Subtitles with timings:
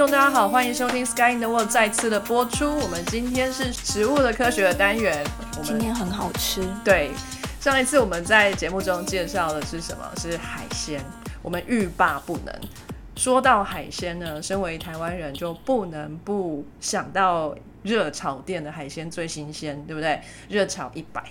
[0.00, 2.74] 大家好，欢迎收听《Sky in the World》再次的播出。
[2.78, 5.22] 我们今天是食物的科学的单元。
[5.52, 7.10] 我们今天很好吃，对
[7.60, 10.10] 上一次我们在节目中介绍的是什么？
[10.16, 11.04] 是海鲜。
[11.42, 12.54] 我们欲罢不能。
[13.14, 20.18] 说到海鲜呢，身为台湾人就不能不想到热炒店的海鲜最新鲜，对不对？
[20.48, 21.22] 热炒一百，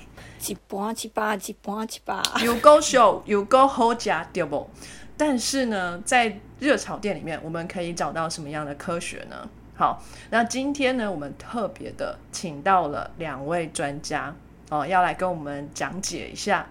[0.47, 2.21] 一般一百，一般一百。
[2.43, 4.69] 有够秀，有够好加对不？
[5.19, 9.49] 但是呢，在热炒店里面，我们可以找到什么样的科学呢？
[9.75, 14.33] 好，那今天呢，我们特别的请到了两位专家
[14.69, 16.65] 哦，要来跟我们讲解一下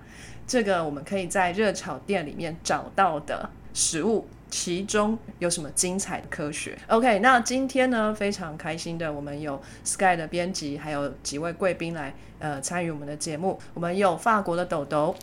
[0.46, 13.58] 这个我们可以在热炒店里面找到的食物，其中有什么精彩的科学？OK，那今天呢，非常开心的，我们有 Sky 的编辑，还有几位贵宾来呃参与我们的节目。
[13.74, 15.14] 我们有法国的豆豆，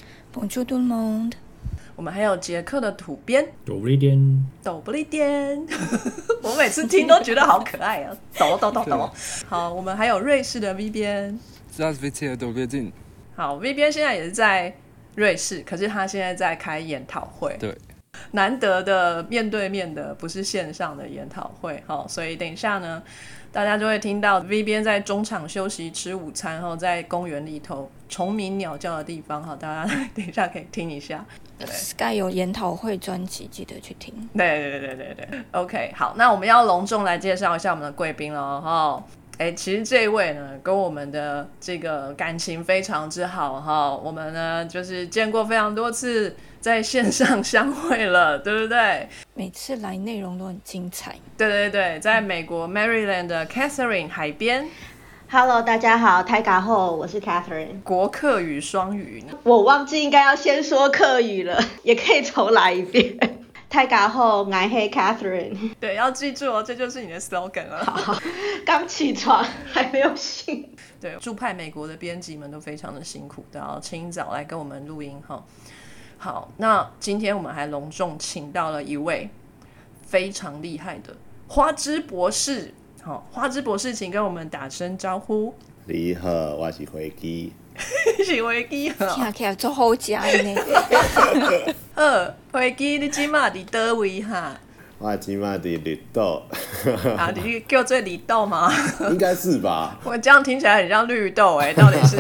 [1.96, 3.46] 我们还有杰克的土边。
[3.66, 4.46] 抖不利颠。
[4.62, 5.66] 抖不利颠。
[6.44, 8.16] 我每次听都觉得好可爱啊。
[8.38, 9.10] 抖抖抖抖。
[9.48, 11.40] 好我们还有瑞士的 v 边。
[11.76, 12.92] 这是 vt 的抖歌镜
[13.36, 14.74] 好 v 边现在也是在
[15.16, 17.56] 瑞士可是他现在在开研讨会。
[17.60, 17.76] 对。
[18.32, 23.02] 难得的面对面的不是线上的研讨会好所以等一下呢
[23.52, 31.26] 大家就会听到 v 边在中场休息吃午餐后在公园里头虫鸣鸟叫的地方好大家 等一下可以听一下。
[31.58, 34.14] 对 Sky 有研讨会专辑，记得去听。
[34.36, 39.04] 对对对对对对，OK，好，那我们要隆重来介绍一下我们的贵宾了哈。
[39.38, 43.94] 哎，其实这一位呢，跟我们的这个感情非常之好哈。
[43.94, 49.10] 我们呢，就是见过非常多次，在线上相会了，对不对？
[49.34, 51.16] 每次来内容都很精彩。
[51.38, 54.66] 对对对，在美国 Maryland 的 Catherine 海边
[55.28, 57.82] Hello，大家好，台嘎后，我是 Catherine。
[57.82, 63.18] 国客语双语，我忘记应该要先说客语了， 也可以重来一遍。
[63.68, 65.74] 台嘎后，爱黑 Catherine。
[65.80, 67.84] 对，要记住哦，这就是你的 slogan 了。
[67.84, 68.16] 好，
[68.66, 70.70] 刚起床还没有醒。
[71.02, 75.44] 对，驻派美国的编辑们都非常的辛苦，都要清早来跟我们录音哈。
[76.20, 79.30] 好，那今天我们还隆重请到了一位
[80.06, 81.18] 非常厉害的
[81.48, 82.74] 花枝博士。
[83.06, 85.54] 好，花枝博士，请跟我们打声招呼。
[85.86, 87.54] 你好，我是飞机。
[87.78, 90.60] 是飞机听，起来做好食的呢。
[91.94, 94.60] 呃，飞机你今嘛伫倒位哈？
[95.06, 96.42] 我今嘛伫绿豆，
[97.16, 98.72] 啊，你叫做绿豆吗？
[99.12, 99.96] 应该是吧？
[100.04, 102.18] 我这样听起来很像绿豆哎、到底是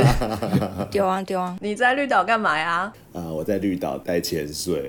[0.91, 2.93] 丢啊丢啊，你在绿岛干嘛呀？
[3.11, 4.87] 啊，我在绿岛待潜水，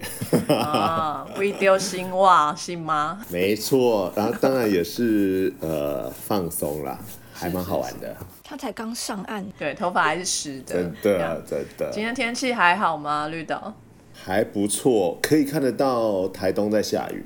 [0.48, 3.18] 啊，不丢新袜是吗？
[3.30, 4.12] 没错。
[4.14, 6.98] 然后当然也是呃放松啦，
[7.32, 8.14] 还蛮好玩的，
[8.44, 10.74] 他才刚上岸，对，头发还是湿的。
[10.74, 13.28] 真的真的今天天气还好吗？
[13.28, 13.72] 绿岛？
[14.22, 17.24] 还不错，可以看得到台东在下雨，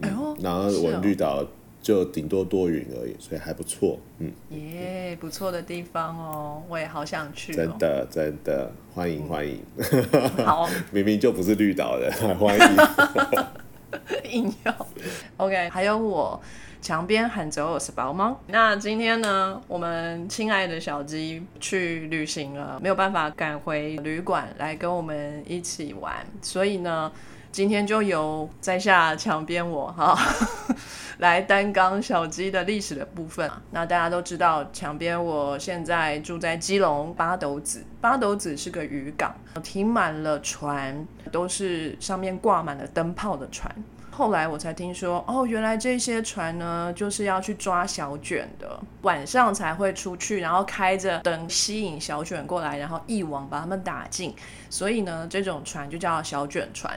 [0.00, 1.44] 哎呦，然后我们绿岛
[1.80, 3.98] 就顶多多云而已，所以还不错。
[4.18, 7.56] 嗯，耶不错的地方哦，我也好想去哦。
[7.56, 9.60] 真的真的欢迎欢迎，
[10.44, 12.76] 好， 明明就不是绿岛的，还 欢迎。
[14.30, 14.86] 硬要。
[15.38, 16.38] OK，还有我
[16.82, 18.38] 墙边喊着我是宝猫。
[18.48, 27.10] 那今天呢，我们亲爱的小鸡去旅行了，没有办法赶回旅馆来跟我们一起玩，所以呢，
[27.58, 30.16] 今天就由在下墙边我哈。
[31.18, 33.50] 来担纲小鸡的历史的部分。
[33.72, 43.68] 那大家都知道，墙边我现在住在基隆八斗子，八斗子是个渔港，停满了船，都是上面挂满了灯泡的船。
[44.12, 54.32] 后来我才听说，哦，原来这些船呢，就是要去抓小卷的，晚上才会出去，然后开着灯吸引小卷过来，然后一网把它们打尽。
[54.70, 56.96] 所以呢，这种船就叫小卷船。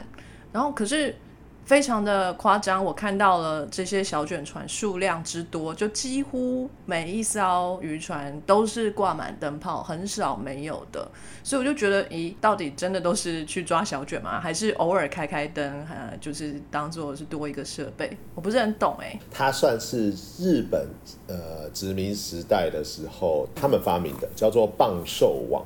[0.51, 1.16] 然后可是
[1.63, 11.07] 非常的夸张，我看到了这些小卷船数量之多，就几乎每一艘渔船都是挂满灯泡，很少没有的。
[11.44, 14.39] 所以我就觉得，咦，到底真的都是去抓小卷吗？
[14.42, 18.18] 还是偶尔开开灯，呃，就是当做是多一个设备？
[18.36, 20.88] 我不是很懂哎、它算是日本
[21.27, 25.63] 呃殖民时代的时候他们发明的，叫做棒寿网。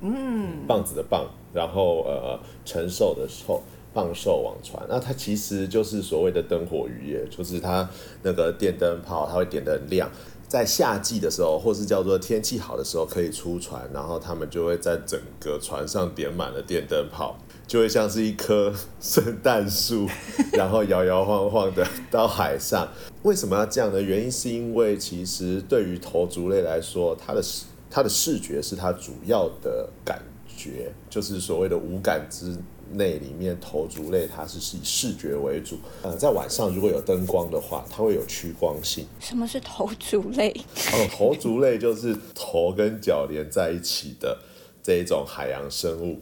[0.00, 3.62] 嗯，棒子的棒，然后呃承受的受，
[3.96, 4.84] 棒寿网船。
[4.86, 7.88] 那它其实就是所谓的灯火渔业，就是它
[8.22, 10.10] 那个电灯泡，它会点得很亮。
[10.46, 20.06] 在夏季的时候，或是叫做天气好的时候，可以出船，然后他们就会在整个船上点满了电灯泡，就会像是一棵圣诞树，
[20.52, 22.86] 然后摇摇晃晃的到海上。
[23.22, 24.00] 为什么要这样呢？
[24.00, 32.56] 原因是因为其实对于头足类来说，它的视它的视觉是它主要的感觉，就是所谓的五感之
[32.92, 39.06] 内里面头足类它是以视觉为主，呃，在晚上如果有灯光的话，它会有趋光性。
[39.20, 40.50] 什么是头足类？
[40.92, 44.38] 哦，头足类就是头跟脚连在一起的
[44.82, 46.20] 这一种海洋生物，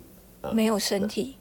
[0.53, 1.37] 没有身体，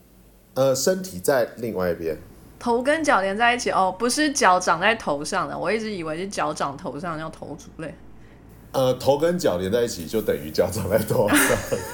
[0.56, 2.18] 呃，身体在另外一边。
[2.60, 7.94] 头跟脚连在一起哦，不是脚长在头上的，我一直以为是脚长头上叫头足类。
[8.74, 11.38] 呃，头跟脚连在一起就等于脚长在头上，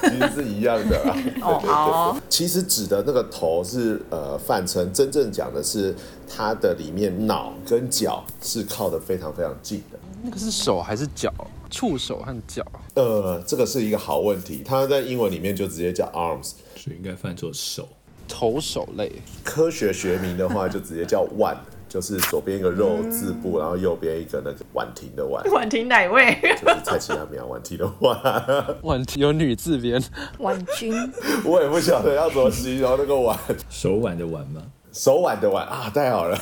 [0.02, 1.16] 其实是一样的啦。
[1.42, 5.94] 哦，好，其实指的那个头是呃泛称，真正讲的是
[6.26, 9.98] 它的里面脑跟脚是靠得非常非常近的。
[10.22, 11.32] 那个是手还是脚？
[11.70, 12.66] 触手和脚？
[12.94, 17.86] 呃，这个是一个好问题，它在英文里面就直接叫 arms，所以应该翻作手。
[18.26, 19.12] 头手类。
[19.44, 21.56] 科学学名的话就直接叫腕，
[21.90, 26.38] 就是左边一个肉字部，然后右边一个那个婉婷的婉，婉婷哪位？
[26.62, 28.16] 就是蔡奇亚米亚婉婷的婉。
[28.82, 30.00] 婉婷有女字边，
[30.38, 30.94] 婉君，
[31.44, 33.36] 我也不晓得要怎么形容那个碗，
[33.68, 34.62] 手腕的腕吗？
[34.92, 36.38] 手腕的腕啊，太好了。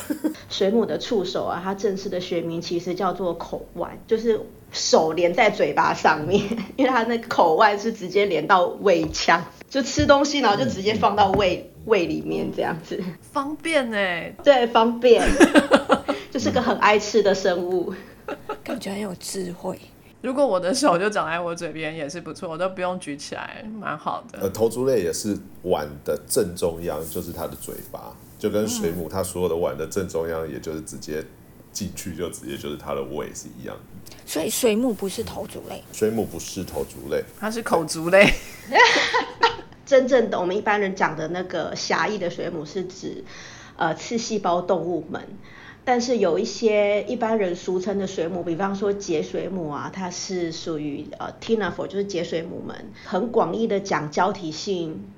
[0.49, 4.39] 水母的触手啊，它正式的学名其实叫做口腕，就是
[4.71, 6.41] 手连在嘴巴上面，
[6.75, 15.27] 因为它那个口腕是直接连到胃腔，就吃东西然后就直接放到胃胃里面这样子，方便哎，对，方便，
[16.31, 17.93] 就是个很爱吃的生物。
[18.63, 19.79] 感觉很有智慧。
[20.21, 24.39] 如果我的手就长在我嘴边也是不错，我都不用举起来，蛮好的。
[24.41, 31.23] 呃，头足类也是碗的正中央，就是它的嘴巴，就跟水母它所有的碗的正中央，也就是直接
[31.71, 34.15] 进去就直接就是它的胃是一样的。
[34.25, 38.29] 所以水母不是头足类，水母不是头足类，它是口足类，
[39.89, 43.23] 真正的我们一般人讲的那个狭义的水母是指
[43.75, 45.23] 呃刺细胞动物们，
[45.83, 52.91] 但是有一些一般人俗称的水母，比方说节水母啊，它是属于呃 Tinaphor，就是节水母们。
[53.03, 55.09] 很广义的讲胶体性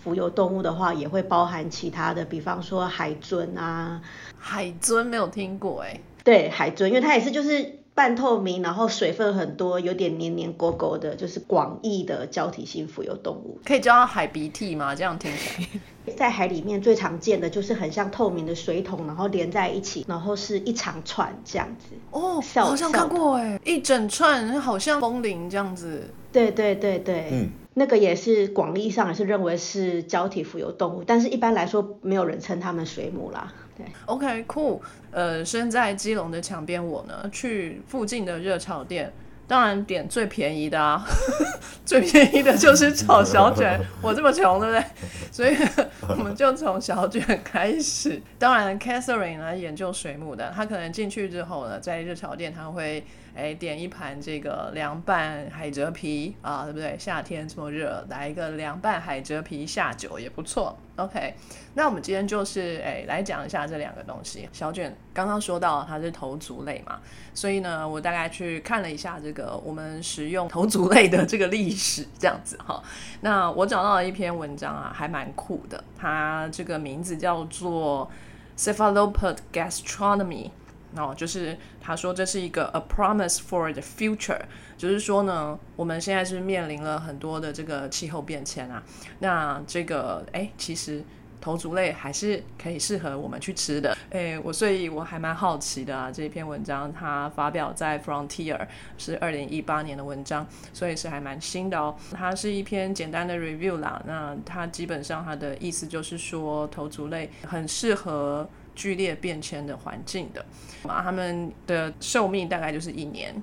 [0.00, 4.00] 浮游动物的话，也会包含其他的，比方说海尊啊，
[4.38, 13.60] 海尊没有听过哎，对海尊，因为它也是就是半透明，然后水分很多，有点黏黏勾勾的，就是广义的胶体性浮游动物。
[13.62, 14.94] 可以叫它海鼻涕吗？
[14.94, 15.68] 这样听起
[16.06, 21.94] 来，在海里面最常见的就是很像透明的水桶，然后连在一起，然后是一长串这样子。
[22.10, 26.08] 哦，笑好像看过哎，一整串，好像风铃这样子。
[26.32, 33.52] 对对对对，嗯，那个也是广义上也是认为是胶体浮游动物，但是一般来说没有人称它们水母啦。
[33.84, 34.82] 对，OK，酷。
[35.12, 39.12] 呃，身在基隆的墙边，我呢去附近的热炒店，
[39.48, 41.04] 当然点最便宜的啊，
[41.84, 43.80] 最便宜的就是炒小卷。
[44.00, 44.84] 我这么穷，对不对？
[45.32, 45.56] 所以
[46.08, 48.22] 我们就从小卷开始。
[48.38, 53.04] 当然，Catherine 呢研究水母的，她可能进去之后呢，在热炒店她会
[53.34, 56.96] 哎点一盘这个凉拌海蜇皮啊，对不对？
[56.98, 60.76] 夏天这么热，来一个凉拌海蜇皮下酒也不错。
[60.96, 61.34] OK，
[61.74, 64.46] 那我们今天就是哎来讲一下这两个东西。
[64.52, 67.00] 小卷刚刚说到它是头足类嘛，
[67.32, 72.82] 所以呢，我大概去看了一下这个我们食用头足类的这个历史，这样子哈。
[73.22, 78.10] 那我找到了一篇文章啊，还蛮酷的，它这个名字叫做
[78.58, 80.50] Cephalopod Gastronomy。
[80.96, 84.40] 哦，就是他说这是一个 a promise for the future，
[84.76, 88.82] 就是说呢，我们现在是面临了很多的这个气候变迁啊，
[89.20, 91.04] 那这个哎，其实
[91.40, 93.96] 头足类还是可以适合我们去吃的。
[94.10, 98.66] 哎，我所以我还蛮好奇的啊，这篇文章它发表在 Frontier
[98.98, 101.94] 是二零一八年的文章，所以是还蛮新的哦。
[102.12, 108.48] 它是一篇简单的 review 啦，那它基本上它的意思就是说头足类很适合。
[108.80, 110.42] 剧烈变迁的环境的，
[110.88, 113.34] 啊，他们的寿命大概就是一年，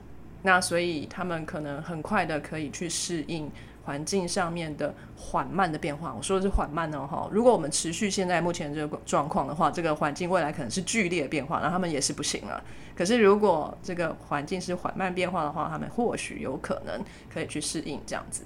[0.41, 3.48] 那所以他们可能很快的可以去适应
[3.86, 6.12] 环境上面的缓慢的变化。
[6.12, 12.60] 我说的是缓慢哦，哈，如果我们持续现在目前这个状况的话，这个环境未来可能是剧烈变化，那他们也是不行了。
[12.96, 17.00] 可是如果这个环境是缓慢变化的话，他们或许有可能
[17.32, 18.44] 可以去适应这样子。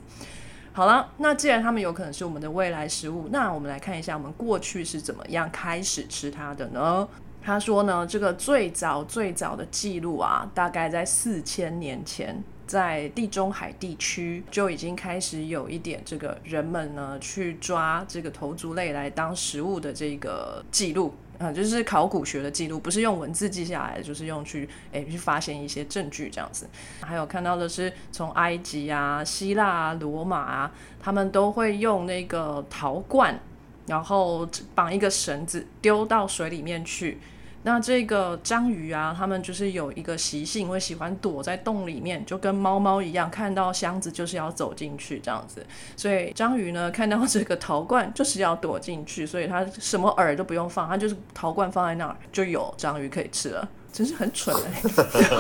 [0.74, 7.08] 好了，那既然它们有可能是我们的未来食物，那我们来看一下我们过去是怎么样开始吃它的呢？
[7.44, 21.14] 他说呢，这个最早最早的记录啊，大概在四千年前，在地中海地区就已经开始有一点这个人们呢去抓这个头足类来当食物的这个记录。
[21.42, 26.68] 啊，就是考古学的记录，不是用文字记下来，就是用去诶、去发现一些证据这样子。
[27.02, 33.40] 还有看到的是从埃及啊、希腊啊、罗马啊，他们都会用那个陶罐，
[33.88, 37.20] 然后绑一个绳子丢到水里面去，
[37.64, 45.66] 那这个章鱼啊，它们就是有一个习性，会喜欢躲在洞里面，就跟猫猫一样，看到箱子就是要走进去这样子。
[45.96, 53.70] 所以章鱼呢，看到这个陶罐就是要躲进去，所以它什么饵都不用放，它就是陶罐放在那儿就有章鱼可以吃了。
[53.92, 54.82] 真是很蠢哎、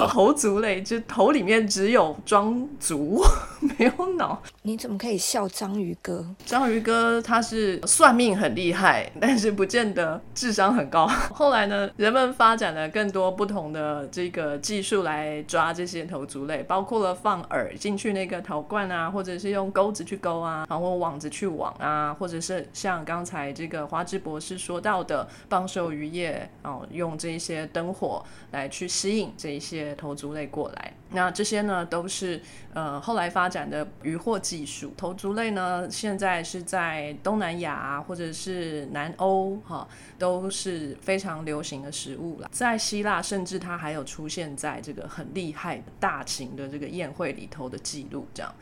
[0.09, 3.23] 头足类就头里面只有装足，
[3.77, 4.41] 没有脑。
[4.63, 6.25] 你怎么可以笑章鱼哥？
[6.45, 11.07] 章鱼哥他是算命很厉害，但是不见得智商很高。
[11.33, 30.93] 后来呢，人们发展了更多不同的这个技术来抓这些头足类，包括了放饵进去那个陶罐啊，或者是用钩子去钩啊，然后网子去网啊，或者是像刚才这个花枝博士说到的棒寿渔业哦，用这些灯火来去吸引这一些头足类过来。
[31.09, 32.41] 那这些呢，都是
[32.73, 34.93] 呃后来发展的渔获技术。
[34.95, 42.49] 头足类呢，现在是在东南亚，或者是南欧哈、都是非常流行的食物了。
[42.51, 48.53] 在希腊，甚至它还有出现在这个很厉害的大型的这个宴会里头的记录，这样。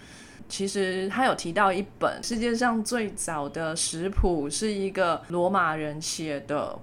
[0.48, 6.75] 其实他有提到一本世界上最早的食谱，是一个罗马人写的，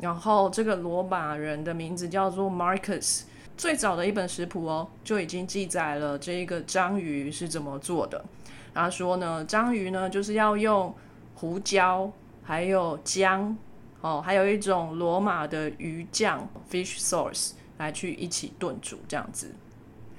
[0.00, 3.22] 然后这个罗马人的名字叫做 Marcus。
[3.56, 8.24] 最早的一本食谱哦，就已经记载了这个章鱼是怎么做的。
[8.72, 10.94] 他说呢，章鱼呢就是要用
[11.34, 12.10] 胡椒，
[12.42, 13.54] 还有姜，
[14.00, 19.54] 哦，还有一种罗马的鱼酱 （fish sauce） 来去一起炖煮，这样子。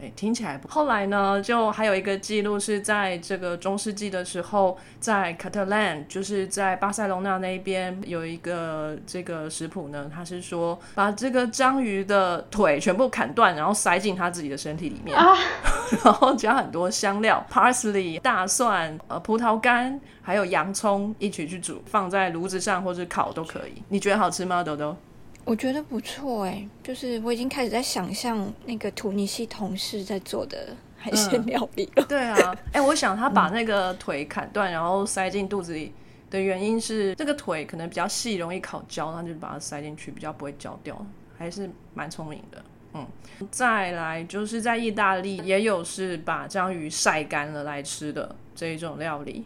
[0.02, 0.68] 哎，听起来不。
[0.68, 15.38] 后来呢，就还有一个记录是在这个中世纪的时候，在 Catalan，就是在巴塞隆纳那边有一个这个食谱呢，他是说把这个章鱼的腿全部砍断，然后塞进他自己的身体里面，啊，
[16.04, 23.84] 然后加很多香料，parsley、大蒜、呃葡萄干，还有洋葱一起去煮，放在炉子上或者烤都可以。
[23.90, 24.98] 你觉得好吃吗，豆豆？
[25.44, 32.06] 我觉得不错哎，就是我已经开始在想象那个突尼西同事在做的海鲜料理了。
[32.06, 35.94] 对啊， 哎、我想他把那个腿砍断，然后塞进肚子里
[36.30, 41.06] 的原因是，这个腿可能比较细，容易烤焦，他就把它塞进去，比较不会焦掉，
[41.38, 42.64] 还是蛮聪明的。
[42.94, 43.08] 嗯，
[43.50, 49.46] 再来就是在意大利也有是把章鱼晒干了来吃的这一种料理，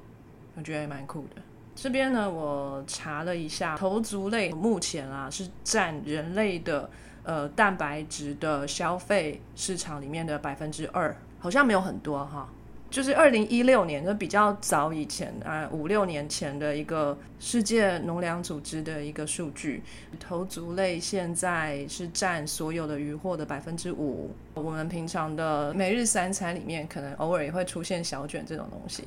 [0.56, 1.42] 我觉得也蛮酷的。
[1.75, 6.89] 这边呢，我查了一下，头足类目前啊是占人类的
[7.24, 12.50] 呃蛋白质的消费市场里面的百分之二，好像没有很多哈。
[12.89, 19.84] 就是二零一六年，就比较早以前啊，五六年前的一个世界农粮组织的一个数据，
[20.17, 24.34] 头足类现在是占所有的鱼货的百分之五。
[24.53, 29.03] 我们平常的每日三餐里面，可能偶尔也会出现小卷这种东西。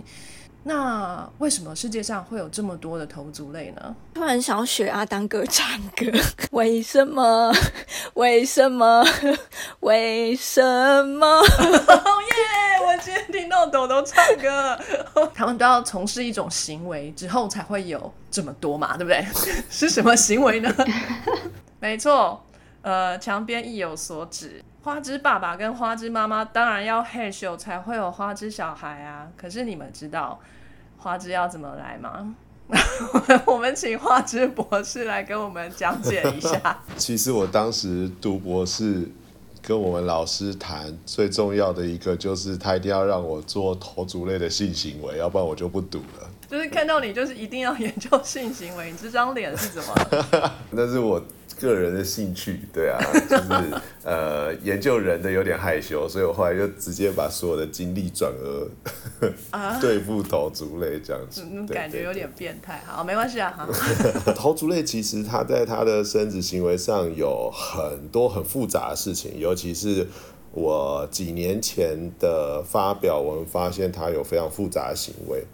[0.68, 3.96] 那为什么世界上会有这么多的头足类呢？
[4.12, 6.06] 突然想要学阿当哥唱歌，
[6.52, 7.50] 为什么？
[8.12, 9.02] 为什么？
[9.80, 10.62] 为什
[11.08, 11.26] 么？
[11.40, 12.86] 哦耶！
[12.86, 14.78] 我今天听到豆豆唱歌，
[15.34, 19.26] 他们都要从事一种行为之后才会有这么多嘛，对不对？
[19.70, 20.70] 是什么行为呢？
[21.80, 22.44] 没错，
[22.82, 24.62] 呃，墙边意有所指。
[24.82, 29.26] 花枝爸爸跟花枝妈妈当然要害羞才会有花枝小孩啊。
[29.36, 30.38] 可是你们知道
[30.98, 32.34] 花枝要怎么来吗？
[33.46, 36.78] 我们请花枝博士来跟我们讲解一下。
[36.98, 39.08] 其实我当时读博士，
[39.62, 46.28] 跟我们老师谈，最重要的一个就是他一定要让我做头足类的性行为，要不然我就不读了。
[46.48, 49.94] 就是看到你，就是一定要研究性行为，你这张脸是怎么
[50.40, 50.54] 了？
[50.72, 51.22] 那是我
[51.60, 53.52] 个人的兴趣，对啊， 就是
[54.04, 58.32] 呃研究人的有点害羞，所以我后来就直接把所有的精力转
[59.52, 62.12] 而 对付头足类这样子嗯，，感觉有。
[62.14, 62.82] 点变态。
[62.86, 63.68] 好，没关系啊，哈。
[64.24, 70.06] 对头足类其实它在它的生殖行为上有很多很复杂的事情，尤其是
[70.52, 75.44] 我几年前的发表文发现它有非常复杂的行为。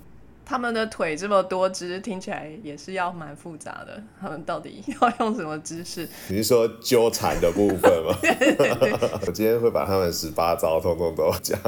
[0.44, 4.02] 他们的腿这么多只，听起来也是要蛮复杂的。
[4.20, 6.08] 他们到底要用什么姿势？
[6.28, 8.14] 你是说纠缠的部分吗？
[9.26, 11.58] 我今天会把他们十八招通通都讲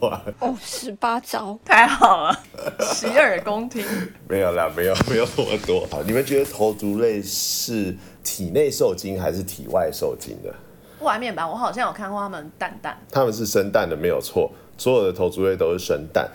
[0.00, 0.20] 完。
[0.40, 2.38] 哦，十八招，太好了，
[2.80, 3.84] 洗耳恭听。
[4.28, 5.86] 没有啦，没有没有那么多。
[5.90, 10.54] 好，你们觉得头足类是体内受精还是体外受精的？
[11.00, 12.98] 外面吧，我好像有看过他们蛋蛋。
[13.10, 16.28] 他们是生蛋的，没有错，所有的头足类都是生蛋，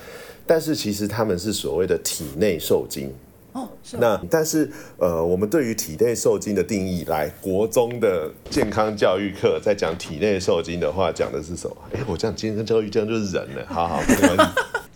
[0.52, 3.10] 但是其实他们是所谓的体内受精。
[3.54, 11.78] 哦，那但是呃，我们对于体内受精的定义，来国中的健康教育课在讲体内受精的话，讲的是什么？
[11.94, 14.44] 哎，我讲健康教育这样就是人了，好好没关系。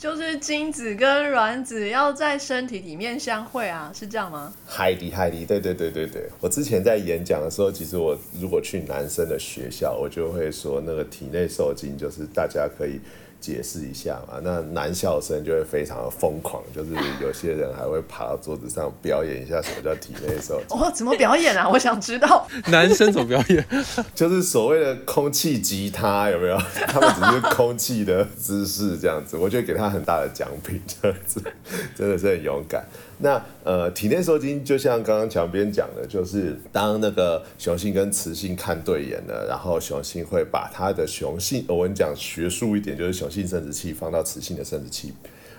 [0.06, 4.54] 就是精子跟卵子要在身体里面相会啊，是这样吗？
[4.64, 6.30] 海迪海迪，对对对对对。
[6.40, 13.02] 我之前在演讲的时候，其实我如果去男生的学校，我就会说那个体内受精就是大家可以。
[13.42, 16.90] 解释一下嘛，那男校生就会非常的疯狂，就是
[17.22, 20.76] 有些人还会爬到桌子上表演一下什么叫体内受精。
[20.76, 21.70] 哦，怎么表演啊？
[21.70, 22.48] 我想知道。
[22.72, 23.64] 男生怎么表演？
[24.16, 26.58] 就是所谓的空气吉他，有没有？
[26.88, 31.42] 他们只是空气的姿势这样子，我就给他很大的奖品，这样子
[31.96, 32.86] 真的是很勇敢。
[33.18, 45.14] 那呃，体内受精就像刚刚墙边讲的，就是当那个雄性跟雌性看对眼了，然后雄性会把它的雄性，我们讲学术一点，就是雄性生殖器放到雌性的生殖器。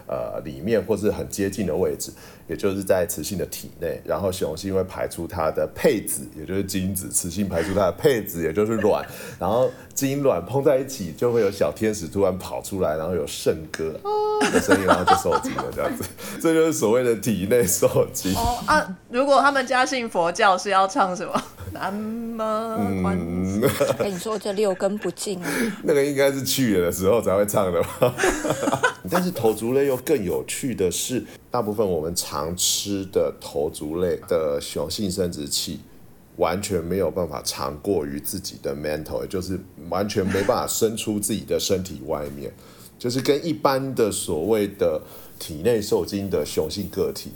[0.08, 2.12] 呃，里面或是很接近的位置，
[2.46, 9.04] 也就是在雌性的体内，然后雄性会排出它的配子，也就是精子，雌性排出它的配子，也就是卵，
[9.36, 13.98] 然后精卵碰在一起，就会有小天使突然跑出来，然后有圣歌
[14.52, 16.04] 的声音，然后就受精了，这样子，
[16.40, 18.32] 这就是所谓的体内受精。
[18.34, 21.42] 哦啊，如果他们家信佛教是要唱什么？
[21.72, 23.60] 南无观世
[23.98, 25.50] 跟你说这六根不净啊，
[25.82, 28.14] 那个应该是去了的时候才会唱的吧。
[29.10, 35.80] 但是头足类又更有趣的是，大部分我们常吃的头足类的雄性生殖器，
[36.36, 42.52] 完全没有办法长过于自己的 mental，也就是完全没办法伸出自己的身体外面，
[42.98, 45.02] 就是跟一般的所谓的
[45.38, 47.32] 体内受精的雄性个体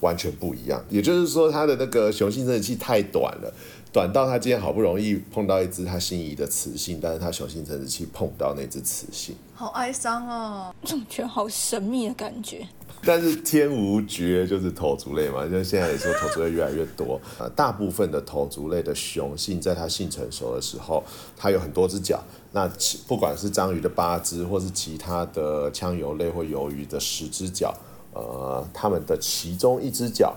[0.00, 0.84] 完全不一样。
[0.88, 3.52] 也就是说，它的那个雄性生殖器太短了。
[3.92, 12.66] 短到他今天好不容易碰到一只他心仪的雌性，但是他雄性生殖器碰到那只雌性，好哀伤哦，总觉得好神秘的感觉。
[13.06, 17.20] 但是天无绝，就是头足类嘛，就现在也说头足类越来越多。
[17.38, 21.02] 呃，大部分的头足类的雄性，在它性成熟的时候，
[21.36, 22.22] 它有很多只脚。
[22.52, 27.74] 那其不管是章鱼的八只，或是其他的枪游类或鱿鱼的十只脚，
[28.12, 30.34] 呃，它们的其中一只脚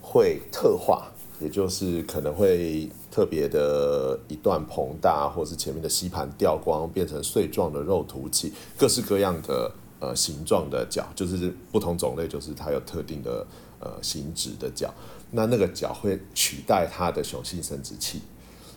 [0.00, 1.12] 会特化。
[1.40, 13.46] 也就是可能会特别的一段膨大，或是前面的吸盘掉光，变成碎状的肉突起，各式各样的呃形状的脚，就是不同种类，就是它有特定的
[13.80, 14.92] 呃形质的脚。
[15.30, 18.22] 那那个脚会取代它的雄性生殖器，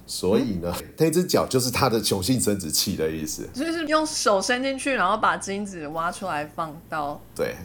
[0.06, 3.48] 所以呢，那只脚就是它的雄性生殖器的意思。
[3.54, 7.56] 就是用手伸进去，然后把精子挖出来放到对。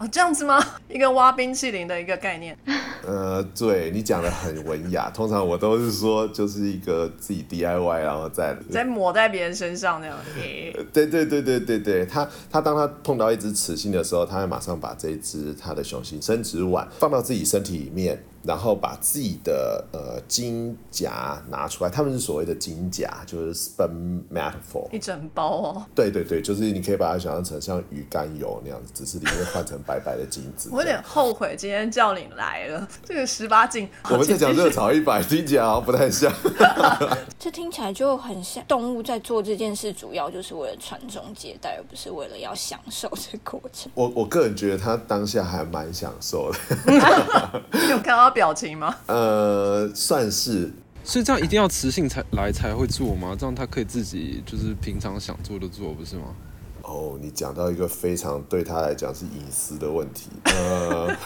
[0.00, 0.58] 哦，这样子吗？
[0.88, 2.56] 一个挖冰淇淋的一个概念。
[3.06, 5.10] 呃，对你讲的很文雅。
[5.10, 10.16] 通常我都是说，就是一个自己 DIY，然后再再抹在别人身上那样。
[10.92, 18.22] 对对对对对对，他他当他碰到一只雌性的时候，他会马上把这只他的雄性生殖碗放到自己身体里面。
[18.42, 25.86] 然后把自己的呃金夹拿出来，他们是所谓的金夹，就是 sperm metaphor，一整包哦。
[25.94, 30.70] 对对对，就是你可以把它想象成像鱼肝油那样子，只是里面换成白白的金子。
[30.72, 33.86] 我有点后悔今天叫你来了，这个十八禁。
[34.10, 36.32] 我们在讲热炒一百，听起来好像不太像。
[37.38, 43.92] 这听起来就很像动物在做这件事，主要就是为了传宗接代，而不是为了要享受这个过程。
[43.94, 46.58] 我我个人觉得他当下还蛮享受的。
[47.90, 48.29] 有看到。
[48.30, 48.94] 表情吗？
[49.06, 50.70] 呃，算是。
[51.02, 53.34] 所以这样一定要雌性才来才会做吗？
[53.36, 56.24] 这样他可以自己就是平常想做的做，不是吗？
[56.82, 60.28] 哦，你讲到一个非常对他来讲是隐私的问题。
[60.44, 61.16] 呃，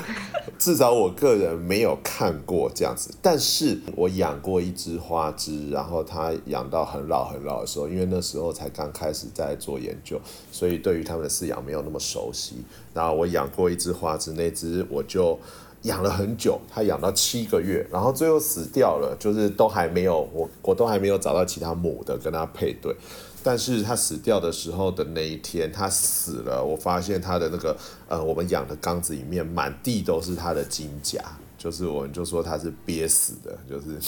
[0.59, 10.21] 至少我个人没有看过这样子，但是我养过一只花枝，然后它养到很老很老的时候，因为那时候才刚开始在做研究，
[10.53, 12.65] 所以对于他们的饲养没有那么熟悉。
[12.93, 15.39] 然后我养过一只花枝，那只我就。
[15.85, 22.95] 养了很久，它养到七个月，然后最后死掉了，就是都还没有我我都还没有找到其他母的跟它配对，
[23.43, 27.77] 但是它死掉的时候的那一天，它死了，我发现它的那个
[28.09, 31.23] 呃我们养的缸子里面满地都是它的金甲，
[31.59, 33.99] 就是我们就说它是憋死的，就是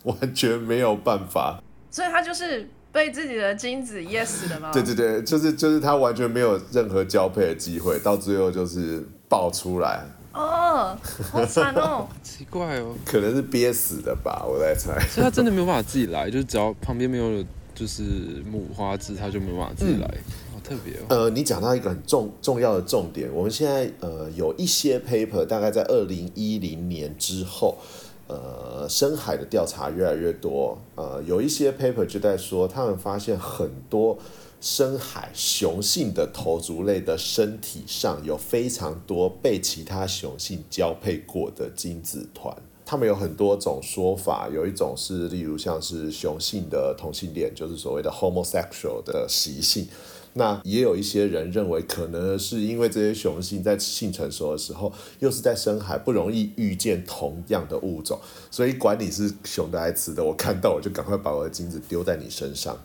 [0.04, 4.70] 完全没有办法，所以它就是被自己的精子噎死的吗？
[4.72, 10.06] 对对对，就是就是它完全没有任何交配的机会，到最后就是爆出来。
[10.34, 10.98] 哦，
[11.30, 14.98] 好惨哦， 奇怪哦，可能是憋死的吧，我在猜。
[15.08, 18.02] 所以他真的没有办法自己来，就是只要旁边没有就是
[18.50, 20.08] 母花枝，他就没有办法自己来，
[20.52, 21.06] 好特别哦。
[21.08, 27.78] 呃，你讲到一个很重重要的重点，我们现在呃有一些 paper，大概在二零一零年之后，
[28.26, 34.18] 呃，深海的调查越来越多，呃，有一些 paper 就在说，他们发现很多。
[34.64, 42.56] 深海雄性的头足类的身体上有非常多被其他雄性交配过的精子团。
[42.82, 49.86] 他们有很多种说法，有一种是例如像是雄性的同性恋，就是所谓的 homosexual 的习性。
[50.32, 58.18] 那也有一些人认为，可能是因为这些雄性在性成熟的时候，又是在深海，不容易遇见同样的物种，
[58.50, 62.78] 所以管你是雄的还是雌的，我看到我就赶快把我的精子丢在你身上，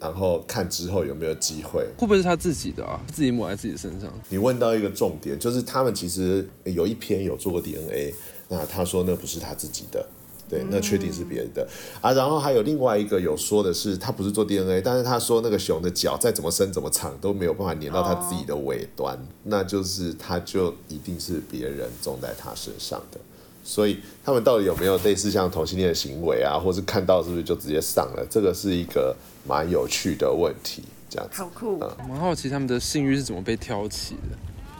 [0.00, 1.86] 然后看之后有没有机会。
[1.96, 3.00] 会不会是他自己的啊？
[3.12, 4.12] 自己抹在自己身上？
[4.28, 8.14] 你问到一个重点，就是他们其实有一篇有做过 DNA，
[8.48, 10.06] 那他说那不是他自己的。
[10.50, 11.68] 对，那确定是别人的
[12.00, 12.10] 啊。
[12.14, 23.20] 然后还有另外一个有说的是，他不是做 DNA，但是他说那个熊的脚再怎么伸怎么长都没有办法粘到他自己的尾端，那就是他就一定是别人种在他身上的。
[23.68, 28.26] 所以他们到底有没有类似像同性恋的行为啊，或是看到是不是就直接上了？
[28.30, 29.14] 这个是一个
[29.46, 31.42] 蛮有趣的问题，这样子。
[31.42, 31.78] 好酷！
[32.08, 34.38] 蛮好奇他们的性欲是怎么被挑起的，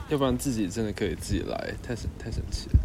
[0.09, 2.77] 要不然自己真的可以自己来，太神太神奇了。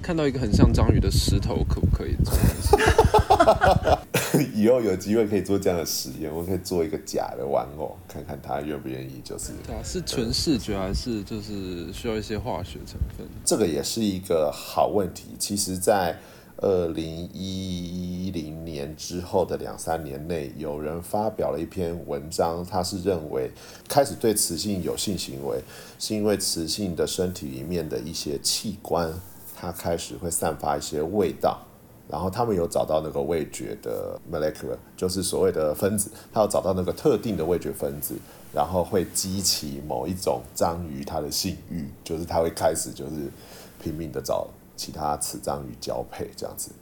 [0.00, 2.32] 看到一个很像章鱼的石头，可不可以做？
[4.54, 9.20] 以后有机会可以做这样的实验，我可以做一个假的玩偶，看看他愿不愿意。
[9.24, 13.26] 就是对啊，是纯视觉还是就是需要一些化学成分？
[13.44, 15.28] 这个也是一个好问题。
[15.38, 16.16] 其实，在
[16.58, 23.50] 二零一零年之后的两三年内，有人发表了一篇文章，他是认为
[23.88, 25.60] 开始对雌性有性行为，
[25.98, 29.12] 是因为雌性的身体里面的一些器官。
[29.62, 31.60] 它开始会散发一些味道，
[32.10, 38.14] 然后他们有找到那个味觉的 molecular，就是所谓的分子，他有找到那个特定的味觉分子，
[38.52, 43.12] 然后会激起某一种章鱼它的性欲，就是它会开始就是
[43.80, 46.72] 拼命的找其他雌章鱼交配这样子，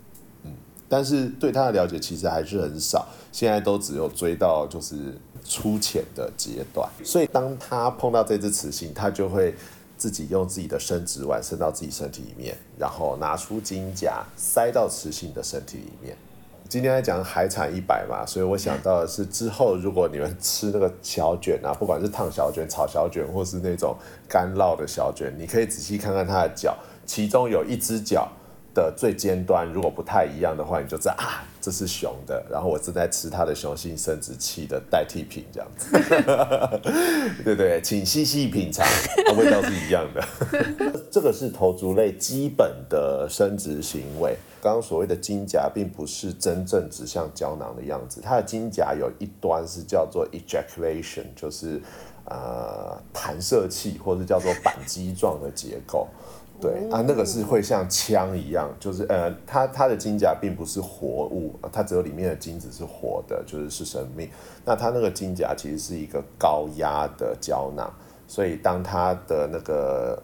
[0.45, 0.53] 嗯，
[0.89, 5.15] 但是对它的了解其实还是很少，现在都只有追到就是
[5.45, 9.55] 粗浅的阶段，所以当他碰到这只雌性，他就会。
[9.99, 16.17] 自己用自己的生殖卵伸到自己身体里面，然后拿出金甲塞到雌性的身体里面。
[16.69, 23.97] 今天来讲海产一百嘛，所以我想到的是之后如果你们吃那个小卷啊，不管是烫小卷、炒小卷，或是那种
[24.29, 28.31] 干烙的小卷，你可以仔细看看它的脚，其中有一只脚。
[28.79, 32.43] 的最尖端如果不太一样的话，你就知道啊，这是雄的。
[32.49, 35.91] 然后我正在吃它的雄性生殖器的代替品，这样子，
[37.45, 38.87] 对对，请细细品尝，
[39.37, 40.25] 味道是一样的。
[41.11, 44.37] 这个是头足类基本的生殖行为。
[44.61, 51.81] 刚刚所谓的金甲，并不是真正指向胶囊的样子，它的金甲有一端是叫做 ejaculation，就是
[52.27, 56.07] 呃弹射器，或者叫做扳机状的结构。
[56.61, 64.29] 对啊，那个是会像枪一样，就是呃，它它的金甲并不是活物，它只有里面的精子是活的，就是是生命。
[64.65, 67.89] 那它那个金甲其实是一个高压的胶囊，
[68.27, 70.21] 所以当它的那个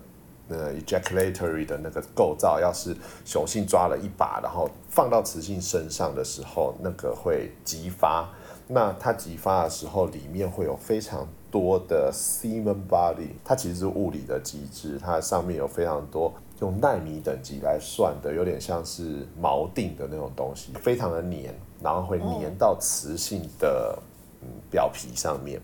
[0.48, 8.28] 呃 ejaculatory 的那个构造，要是雄性抓了一把，然后放到雌性身上的时候，那个会激发。
[8.66, 11.28] 那它激发的时候，里面会有非常。
[11.54, 23.96] 多的 semen body，它其实是物理的机制，它上面有非常多用纳米等级来算的，有点像是锚定的那种东西，非常的黏，然后会粘到雌性的
[24.42, 25.60] 嗯表皮上面。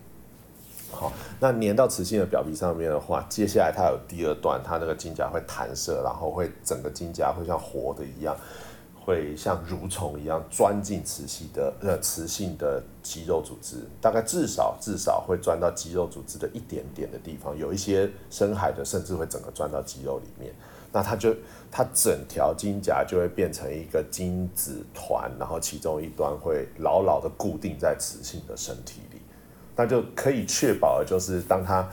[0.92, 8.37] 好，那粘到雌性的表皮上面的话，接下来它有第二段，它那个金甲会弹射，然后会整个金甲会像活的一样。
[9.11, 20.55] 会像蠕虫一样钻进雌性的呃雌性的肌肉组织，大概至少至少会钻到肌肉组织的一点点的地方，有一些深海的甚至会整个钻到肌肉里面。
[20.92, 21.35] 那它就
[21.70, 29.20] 它整条金甲就会变成一个精子团，然后其中一端会牢牢的固定在雌性的身体里，
[29.77, 31.88] 那就可以确保的就是当它。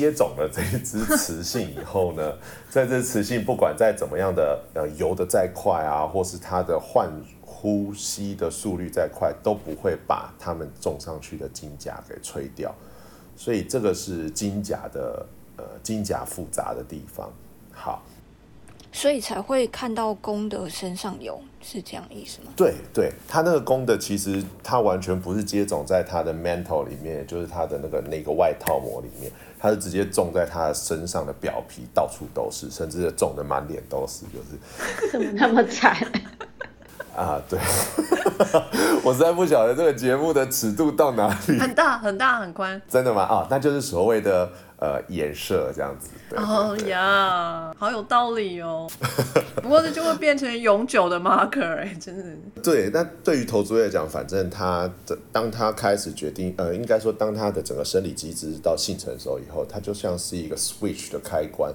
[0.00, 2.32] 接种了这一只雌性以后呢，
[2.70, 7.10] 在这雌性不管再怎么样的呃游得再快啊，或是它的换
[7.42, 12.74] 呼吸的速率再快，都不会把它们种上去的金甲给吹掉。
[13.36, 15.26] 所以这个是金甲的
[15.56, 17.30] 呃金甲复杂的地方。
[17.70, 18.02] 好。
[18.94, 22.52] 所以才会看到公的身上有，是这样意思吗？
[22.54, 35.96] 对对，它那个公的其实它完全不是接种在它的 mantle 里面，就是它的那个那个外套膜里面，它是直接种在它的身上的表皮，到处都是，甚至种的满脸都是，就是怎么那么惨？
[37.14, 37.60] 啊，对，
[39.04, 43.22] 我实在不晓得这个节目的尺度到哪里，很大很大很宽，真的吗？
[43.22, 44.50] 啊，那就是所谓的
[44.82, 46.10] 呃颜色这样子。
[46.34, 48.90] 哦呀，好有道理哦。
[49.62, 52.24] 不过这就会变成永久的 marker 哎，真的。
[52.60, 61.72] 对，那对于投资来讲，反正他的当他开始决定，呃，应该说当他的整个生理机制到性成熟以后，它就像是一个 switch 的开关。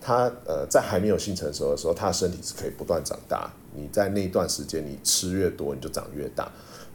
[0.00, 3.50] 它呃在还没有性成熟的时候，它的身体是可以不断长大。
[3.74, 6.50] 你在那一段时间，你吃越多，你就长越大。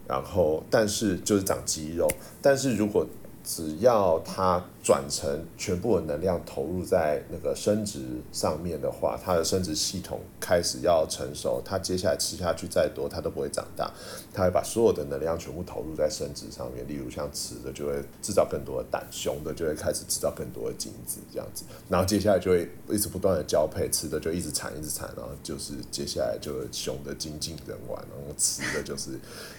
[0.07, 2.07] 然后，但是就是长肌肉。
[2.41, 3.05] 但是如果
[3.43, 7.99] 只要它转成全部的能量投入在那个生殖
[8.31, 13.91] 上面的话，它的生殖系统开始要成熟，它接下来吃下去再多，它都不会长大，
[14.33, 16.87] 它会把所有的能量全部投入在生殖上面。
[16.87, 29.11] 例如像雌的就会制造更多的蛋，雄的就会开始制造更多的精子，这样子，然后接下来就会一直不断的交配，雌的就一直产一直产，然后就是接下来就雄的精尽人亡，然后雌的就是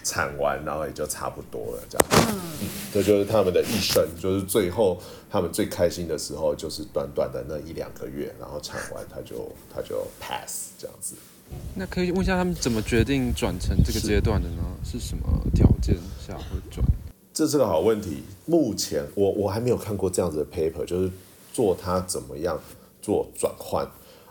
[0.03, 5.01] 产完，然后也就差不多了，这样，嗯，这就是他们的一生，就是最后。
[5.31, 11.15] 他们最开心的时候就是短短的那一两个月，然后产完他就他就 pass 这样子。
[11.75, 14.63] 那可以问一下他们怎么决定转成这个阶段的呢？
[14.83, 15.23] 是什么
[15.55, 15.95] 条件
[16.27, 16.83] 下会转？
[17.35, 18.23] 这是个好问题。
[18.47, 21.11] 目前我我还没有看过这样子的 paper，就是
[21.53, 22.59] 做它怎么样
[23.03, 23.87] 做转换。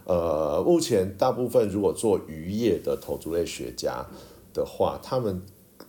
[0.06, 4.04] 呃，目前大部分如果做渔业的头足类学家
[4.52, 5.44] 的话，他们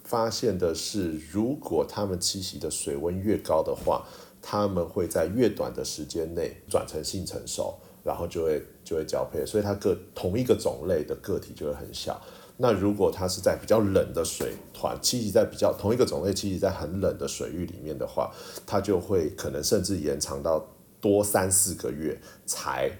[0.04, 4.06] 发现的是，如果他们栖息的水温越高的话。
[4.42, 12.20] 他们会在越短的时间内转成性成熟，然后就会就会交配，所以它个同一个种类的个体就会很小。
[12.58, 18.30] 那如果它是在比较冷的水团栖息在比较同一个种类栖息在很冷的水域里面的话，
[18.66, 20.68] 它就会可能甚至延长到
[21.00, 22.90] 多三四个月才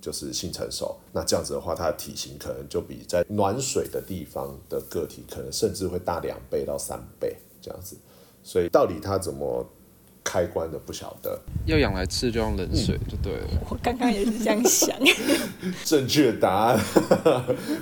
[0.00, 0.96] 就是性成熟。
[1.12, 7.96] 那这样子的话，它的体型可能就比在暖水的地方的个体可能甚至会大两倍到三倍这样子。
[8.42, 9.64] 所以到底它怎么？
[10.28, 13.48] 开关的不晓得，要养来吃就用冷水就对了。
[13.70, 14.94] 我刚刚也是这样想。
[15.86, 16.78] 正确答案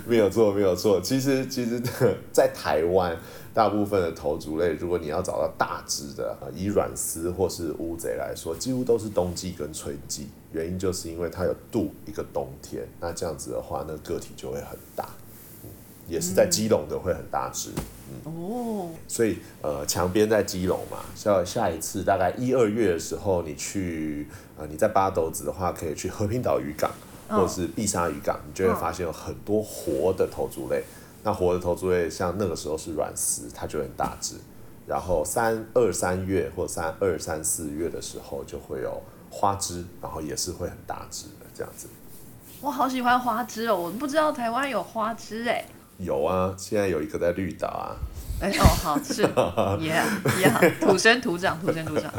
[0.05, 1.01] 没有错，没有错。
[1.01, 1.77] 其实，其实，
[2.31, 3.17] 在台湾，
[3.53, 10.29] 大部分的头足类，如果你要找到大只的，以软丝或是乌贼来说，几乎都是冬季跟春季。
[10.53, 15.09] 原因就是因为它有度一个冬天，那这样子的话，那个体就会很大。
[16.07, 17.71] 也是在基隆的会很大只，
[18.25, 26.89] 嗯哦，所以呃墙边在基隆嘛，下下一次大概一二月的时候，你去呃你在八斗子的话，可以去和平岛渔港
[27.27, 30.83] 或者是碧沙渔港，你就会发现有很多活的头足类。
[31.23, 34.35] 那活的头足类像那个时候是软丝，它就很大只。
[34.87, 41.89] 然后三二三月或三二三四月的时候就会有花枝，然后也是会很大只的这样子。
[42.61, 45.65] 我好喜欢花枝哦，我不知道台湾有花枝哎。
[45.97, 47.95] 有啊，现在有一个在绿岛啊。
[48.39, 49.23] 哎哦，好是，
[49.81, 52.13] Yeah，Yeah，土生土长，土生土长。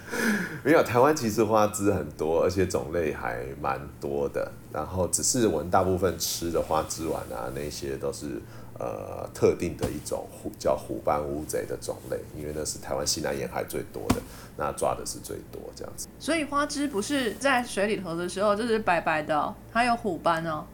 [0.64, 4.50] 没有，台湾其实花枝很多，而且种类还蛮多的。
[4.72, 8.40] 然后只是我们大部分吃的花枝丸啊，那些都是
[8.78, 14.16] 呃特定的一种虎叫虎斑乌贼的种类，因为那是台湾西南沿海最多的，
[14.56, 16.08] 那抓的是最多这样子。
[16.18, 20.64] 所以花枝不是在水里头的时候就是白白的，它有虎斑哦。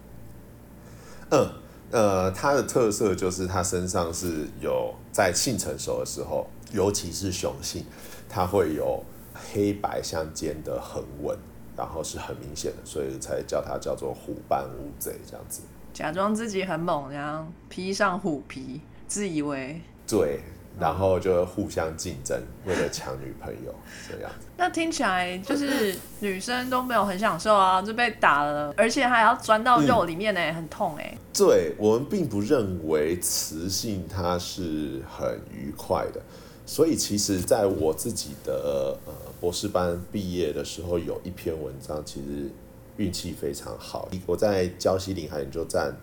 [1.33, 1.63] 嗯。
[1.94, 7.85] 呃，它的特色就是它身上是有在性成熟的时候，尤其是雄性，
[8.28, 9.00] 它会有
[9.33, 11.38] 黑白相间的横纹，
[11.76, 15.61] 然后是很明显的，所以才叫它叫做虎斑乌贼这样子。
[15.92, 20.40] 假装自己很猛，然后披上虎皮，自以为对。
[20.79, 23.75] 然后就互相竞争，为了抢女朋友
[24.09, 24.47] 这样子。
[24.57, 31.17] 那听起来就是女生都没有很享受啊，就被打了，而且还要钻到肉里面呢，很痛哎。
[31.33, 36.21] 对我们并不认为雌性它是很愉快的，
[36.67, 42.51] 所以其实在我自己的呃博士班毕业的时候，有一篇文章，其实
[42.97, 45.95] 运气非常好，我在礁溪林海研究站。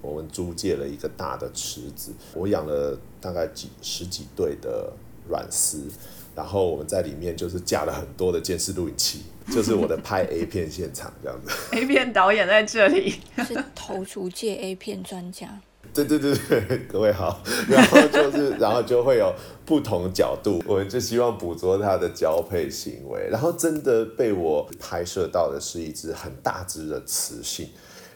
[0.00, 4.92] 我们租借了一个大的池子，我养了大概几十几对的
[5.28, 5.82] 软丝，
[6.36, 11.50] 然后我们在里面就是架了很多的监视录影器，就是我的拍 A 片现场这样子。
[11.76, 15.60] A 片导演在这里， 是投出界 A 片专家。
[15.92, 17.42] 对对对对，各位好。
[17.68, 19.34] 然后就是，然后就会有
[19.66, 23.28] 不同角度，我们就希望捕捉它的交配行为。
[23.30, 27.68] 然后真的被我拍摄到的是一只很大只的雌性，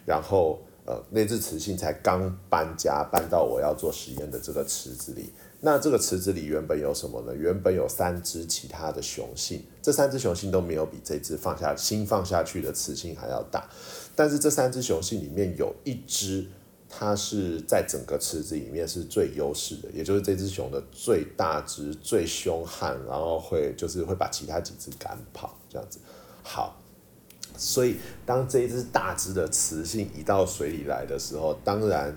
[0.07, 0.63] 然后。
[0.85, 5.33] 呃，那只雌性才刚搬家，搬到我要做实验的这个池子里。
[5.61, 7.33] 那这个池子里原本有什么呢？
[7.33, 13.69] 原本有三只其他的雄性，这三只雄性都没有比这只放下新放下去的雌性还要大。
[14.17, 16.49] 但是这三只雄性里面有一只，
[16.89, 26.01] 它是在整个池子里面是最优势的，也就是这只熊的最大只、最凶悍，然后会就是会把其他几只赶跑这样子。
[26.43, 26.82] 好。
[27.63, 27.97] 所以，
[28.27, 32.13] 当这一只大只的雌性移到水里来的时候，当然，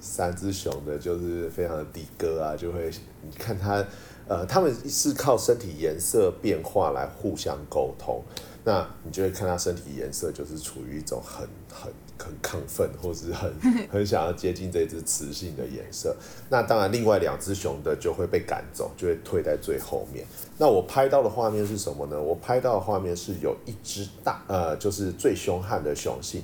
[0.00, 2.90] 三只熊的，就是非常的的哥啊，就会
[3.22, 3.82] 你看它，
[4.28, 8.22] 呃，它们是靠身体颜色变化来互相沟通。
[8.64, 13.52] 那你就会看它身体颜色，就是处于一种很很很亢奋，或是很
[13.90, 16.16] 很想要接近这只雌性的颜色。
[16.48, 20.26] 那当然，另外两只熊的就会被赶走，就会退在最后面。
[20.58, 22.20] 那我拍到的画面是什么呢？
[22.20, 26.42] 我拍到的画面是有一只大呃，就是最凶悍的雄性，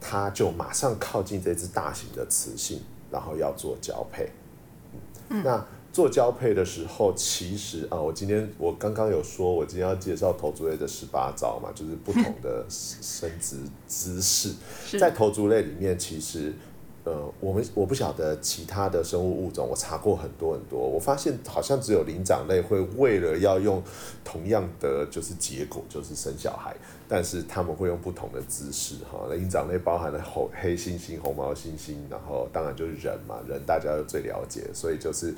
[0.00, 4.30] 它就马上靠近这只大型的雌性，然后要做交配。
[5.28, 14.50] 那做交配的时候，其实啊，我今天我刚刚有说，我今天要介绍头足类的十八招嘛，就是不同的生殖姿势。
[14.98, 16.52] 在头足类里面，其实
[17.04, 23.82] 呃，我们我不晓得其他的生物物种，我查过很多很多，我发现好像只有灵长类会为了要用
[24.24, 26.74] 同样的就是结果，就是生小孩。
[27.06, 35.32] 但是他们会用不同的姿势，哈，那灵长类包含了红黑猩猩、红毛猩猩，然后当然就是人嘛，人大家都最了解，所以就是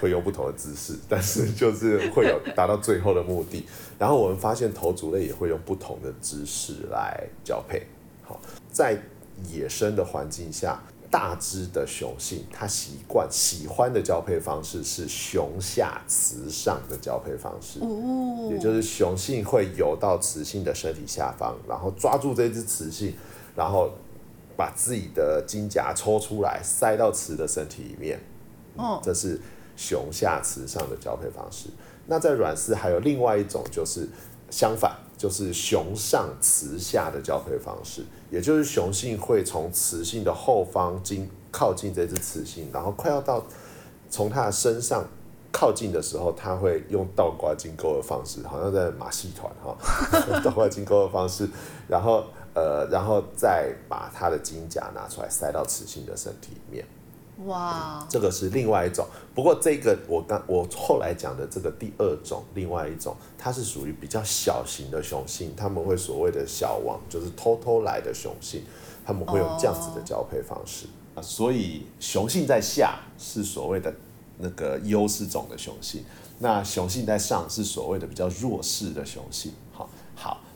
[0.00, 3.66] 会用不同的姿势， 但是就是会有达到最后的目的。
[3.98, 7.82] 然后我们发现头足类也会用不同的姿势来交配，
[8.22, 8.40] 好，
[8.72, 8.98] 在
[9.46, 10.82] 野生的环境下。
[11.10, 17.80] 大只的雄性，它习惯喜欢的交配方式是雄下雌上的交配方式，
[18.50, 23.14] 也就是雄性会游到雌性的身体下方，然后抓住这只雌性，
[23.56, 23.90] 然后
[24.56, 28.20] 把自己的金甲抽出来塞到雌的身体里面。
[28.76, 29.40] 哦，这是
[29.76, 31.68] 雄下雌上的交配方式。
[32.06, 34.08] 那在软丝还有另外一种，就是
[34.50, 34.96] 相反。
[35.20, 43.44] 就是雄上雌下的交配方式，也就是雄性会从雌性的后方经靠近这只雌性，然后快要到
[44.08, 45.04] 从它的身上
[45.52, 49.76] 靠近的时候，它会用倒挂金钩的方式，好像在马戏团哈，
[50.44, 51.48] 倒挂金钩的方式，
[51.88, 56.84] 然后呃，然后再把它的金甲拿出来塞到雌性的身体里面。
[57.46, 59.06] 哇，这个是另外一种。
[59.34, 68.62] 不过这个我刚我后来讲的这个第二种，另外一种，它是属于比较小型的雄性，他们会所谓的小王，就是偷偷来的雄性，
[69.06, 71.22] 他们会用这样子的交配方式啊。
[71.22, 73.94] 所以雄性在下是所谓的
[74.38, 76.04] 那个优势种的雄性，
[76.40, 79.52] 那雄性在上是所谓的比较弱势的雄性。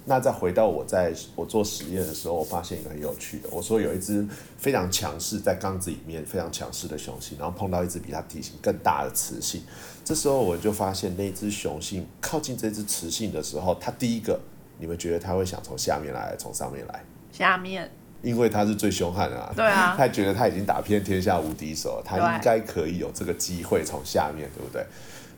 [0.07, 3.49] 那再回到我在我做实验的时候，我发现一个很有趣的。
[3.51, 4.27] 我说有一只
[4.59, 9.63] 非常强势在缸子里面非常强势的雄性，然后碰到一只比它体型更大的雌性，
[10.05, 14.39] 这时候我就发现那只雄性靠近这只雌性的时候，它第一个，
[14.79, 17.03] 你们觉得它会想从下面来，从上面来？
[17.33, 17.91] 下面，
[18.21, 19.55] 因为它是最凶悍的啊。
[19.57, 19.95] 对啊。
[19.97, 24.85] 他觉得他已经打遍天下无敌手，他应该可以有这个机会从下面对不对？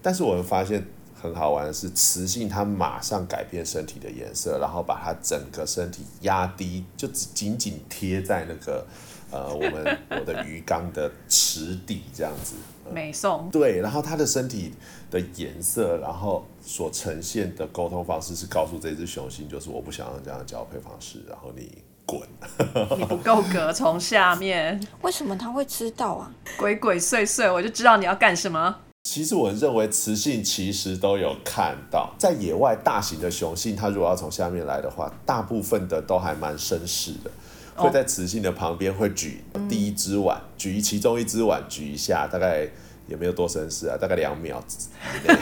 [0.03, 0.85] 但是我们发现。
[1.27, 8.87] 很好玩的是，雌性它马上改变身体的颜色，然后把它整个身体压低，就紧紧贴在那个
[9.31, 12.55] 呃我们我的鱼缸的池底这样子。
[12.93, 13.51] 美送。
[13.51, 14.73] 对，然后它的身体
[15.11, 22.21] 的颜色，然后所呈现的沟通方式是告诉这只雄性，就是我不想要这样的交配方式，然后你滚。
[22.97, 24.81] 你不够格从下面。
[25.03, 26.33] 为什么他会知道啊？
[26.57, 28.77] 鬼鬼祟祟，我就知道你要干什么。
[29.09, 37.31] 其实我认为雌性其实都有看到，在野外大型的雄性，它如果要从下面来的话，大部分的都还蛮绅士的，
[37.77, 42.69] 会在雌性的旁边会举第一只碗，举其中一只碗举一下，大概。
[43.07, 44.89] 也没有多绅士啊，大概两秒之
[45.27, 45.37] 内。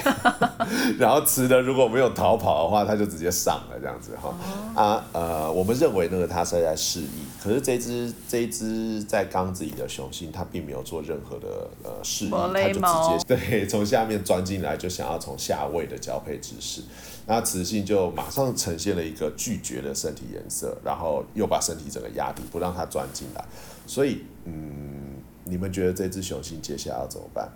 [0.98, 4.34] 然后雌的如果没有逃跑的话，它就直接上了这样子哈。
[4.74, 16.82] 啊呃，我们认为那个它是在示意，可是这只这一只在缸子里的雄性，它并没有做任何的呃示意，它就直接 对从下面钻进来，就想要从下位的交配姿势。
[17.26, 23.44] 那雌性就马上呈现了一个拒绝的身体颜色，然后又把身体整个压低，不让它钻进来。
[23.86, 25.13] 所以嗯。
[25.44, 27.48] 你们觉得这只雄性接下来要怎么办？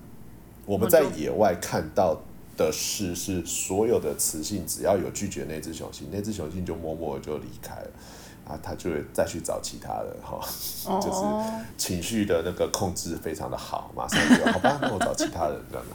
[0.67, 2.21] 我们在野外看到
[2.57, 7.91] 的是，是所有的雌性只要有拒绝那只雄性，那只雄性就默默就离开了，
[8.47, 10.39] 啊，它就会再去找其他人哈，
[11.01, 11.19] 就是
[11.79, 15.87] 情绪的那个控制非常的好，马上就好吧，那我找其他人这样。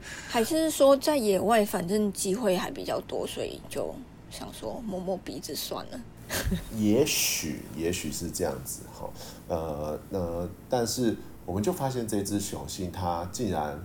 [0.28, 3.94] 还是说在野外反正机会还比较多，所以就
[4.30, 6.00] 想说摸摸鼻子算了。
[6.76, 9.08] 也许，也许是这样子哈，
[9.48, 13.78] 呃，那但是我们就发现这只雄性它竟然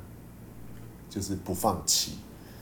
[1.09, 2.17] 就是不放弃，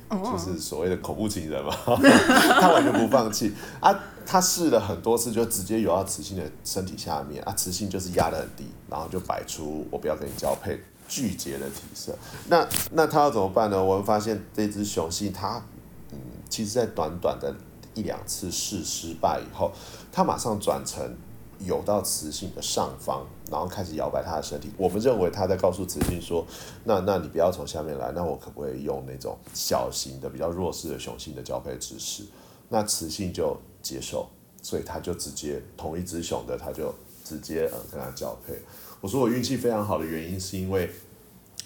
[0.10, 1.74] 就是所谓的恐怖情人嘛，
[2.60, 10.78] 他完全不放弃啊，他试了很多次，就直接游到雌性的身体下面啊，雌性就是压得很低，然后就摆出我不要跟你交配
[11.08, 12.14] 拒绝的体色。
[12.50, 13.82] 那那他要怎么办呢？
[13.82, 15.64] 我们发现这只雄性它，
[16.12, 16.20] 嗯，
[16.50, 17.56] 其实在短短的。
[17.96, 19.72] 一两次试失败以后，
[20.12, 21.16] 它马上转成
[21.60, 24.70] 游到雌性的上方，然后开始摇摆它的身体。
[24.78, 26.46] 我们认为它在告诉雌性说
[26.86, 32.24] ：“那那你不要从下面来，那我可不可以用那种小型的、比较弱势的雄性的交配姿势？”
[32.70, 34.30] 那雌性就接受，
[34.62, 36.94] 所以它就直接同一只雄的，它就
[37.26, 38.54] 直接呃跟它交配。
[39.02, 40.90] 我说我运气非常好的原因是因为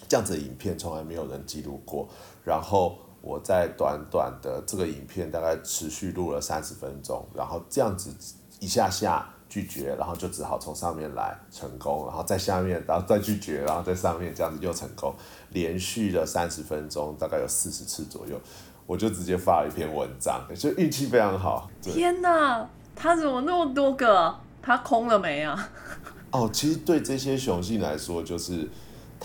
[0.08, 2.08] 这样子的影片从来没有人记录过，
[2.44, 2.96] 然后。
[3.24, 8.14] 我在短短的这个影片大概持续录了三十分钟，然后这样子
[8.60, 15.14] 一下下拒绝，然后就只好从上面来成功，然后在下面，然后再拒绝，然后在上面这样子又成功，
[15.52, 18.38] 连续了三十分钟，大概有四十次左右，
[18.86, 21.70] 我就直接发了一篇文章，就运气非常好。
[21.80, 24.34] 天哪，他怎么那么多个？
[24.60, 25.70] 他空了没啊？
[26.30, 28.68] 哦，其实对这些雄性来说，就是。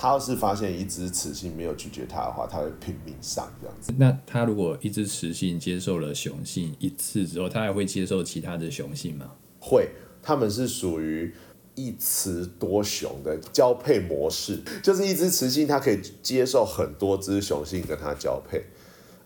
[0.01, 3.93] 他要是发现一只雌性没有拒绝他的话，他会拼命上这样子。
[3.97, 9.29] 那他如果一只雌性接受了雄性一次之后，他还会接受其他的雄性吗？
[9.59, 9.89] 会，
[10.23, 11.35] 他们是属于
[11.75, 18.63] 一雌多雄的交配模式，就是一只雌性它可以接受很多只雄性跟它交配。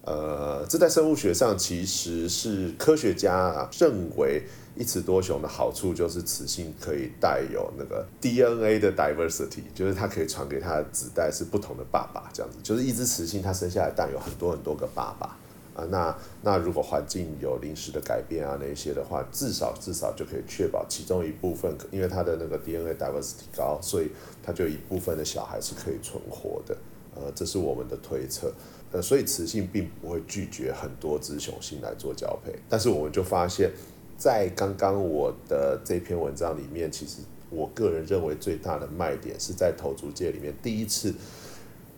[0.03, 4.43] 呃，这在生物学上其实是科学家认为。
[4.75, 15.37] 一雌多雄的好处就是雌性可以带有那个 DNA 的 diversity，就是它可以传给它的子代是不同的爸爸，这样子，就是一只雌性它生下来蛋有很多很多个爸爸
[15.75, 15.85] 啊。
[15.91, 24.09] 那那如果环境有临时的改变啊那些的话，至少至少就可以确保其中一部分，因为它的那个 DNA diversity 高，所以
[24.41, 26.75] 它就一部分的小孩是可以存活的。
[27.15, 28.51] 呃，这是我们的推测。
[28.93, 33.69] 呃，所以雌性并不会拒绝很多只雄性来做交配，但是我们就发现。
[34.15, 37.17] 在刚刚我的这篇文章里面，其实
[37.49, 41.13] 我个人认为最大的卖点是在头足界里面第一次，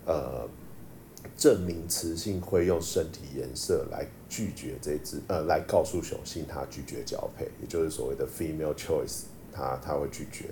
[0.08, 0.48] 呃，
[1.38, 10.46] 证明雌性会用身体颜色来拒绝这只，呃，来告诉雄性它拒绝交配，也就是所谓的 female choice，它它会拒绝。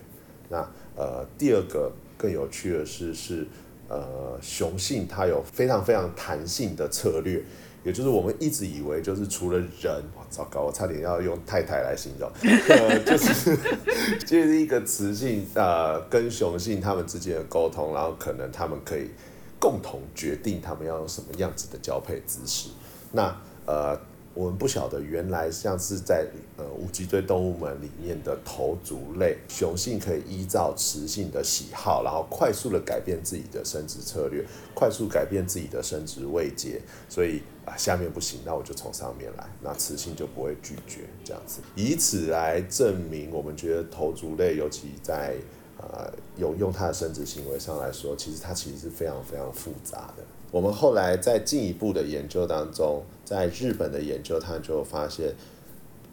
[0.50, 0.58] 那
[0.96, 3.48] 呃，第二个更有趣的是，是
[3.88, 7.44] 呃，雄性它有非常非常弹性的策略。
[7.84, 12.32] 也就是我们一直以为，就是除了人，糟糕，我差点要用太太来形容，
[12.70, 13.58] 呃 就是
[14.26, 19.10] 就是一个雌性呃跟雄性他们之间的沟通，然后可能他们可以
[19.60, 22.70] 共同决定他们要用什么样子的交配姿势。
[23.12, 24.00] 那呃。
[24.34, 26.26] 我们不晓得，原来像是在
[26.58, 36.82] 呃无脊椎动物门里面的头足类，雄性可以依照雌性的喜好，然后快速的改变自己的生殖策略，快速改变自己的生殖位阶。
[37.08, 45.36] 所以啊，下面不行，那我就从上面来，那雌性就不会拒绝这样子，以此来证明，我们觉得头足类，尤其在
[45.78, 50.24] 呃有用它的生殖行为上来说，其实它其实是非常非常复杂的。
[50.52, 53.04] 我们后来在进一步的研究当中，
[53.34, 55.34] 在日本的研究，他就发现，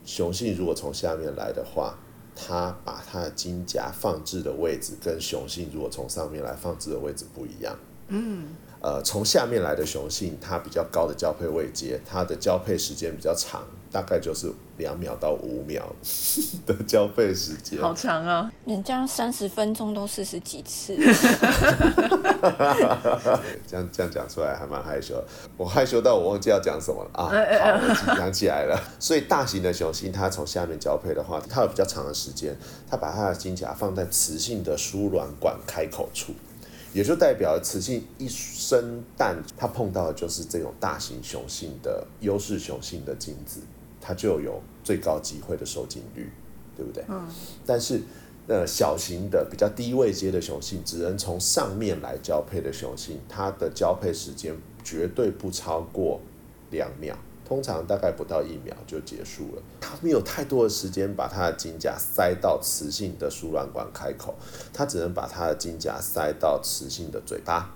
[0.06, 1.98] 雄性如果从下面来的话，
[2.34, 7.76] 它把它的金夹放置的位置跟雄性如果从上面来放置的位置不一样。
[8.08, 8.48] 嗯。
[8.80, 15.84] 呃，从下面来的雄性，它比较高的交配位阶，它的交配时间比较长，大概就是两秒到五秒
[16.64, 17.80] 的交配时间。
[17.80, 18.50] 好长啊！
[18.64, 20.96] 人家三十分钟都四十几次。
[23.66, 25.22] 这样这样讲出来还蛮害羞，
[25.56, 27.28] 我害羞到我忘记要讲什么了啊！
[27.28, 27.32] 好，
[27.82, 28.80] 我紧张起来了。
[28.98, 32.56] 所以大型的雄性，它从下面交配的话，它有比较长的时间，
[32.88, 36.32] 它把它的金甲放在雌性的输卵管开口处。
[36.92, 43.60] 也就代表雌性一生蛋，它碰到的就是这种大型雄性的优势雄性的精子，
[44.00, 46.30] 它就有最高机会的受精率，
[46.76, 47.04] 对不对？
[47.08, 47.28] 嗯。
[47.66, 48.00] 但是，
[48.48, 56.20] 呃，小型的比较低位阶的雄性，只能从上面来交配的雄性，它的交配时间绝对不超过
[56.70, 57.16] 两秒。
[57.46, 64.36] 通常大概不到一秒就结束了，它没有太多的时间把它的金甲塞到雌性的输卵管开口，
[64.72, 67.74] 它只能把它的金甲塞到雌性的嘴巴。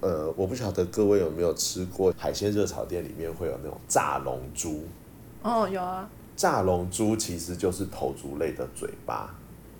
[0.00, 4.84] 呃，我不晓得各位有没有吃过海鲜热炒店里面会有那种炸龙珠？
[5.42, 6.08] 哦，有啊。
[6.36, 9.34] 炸龙珠其实就是头足类的嘴巴。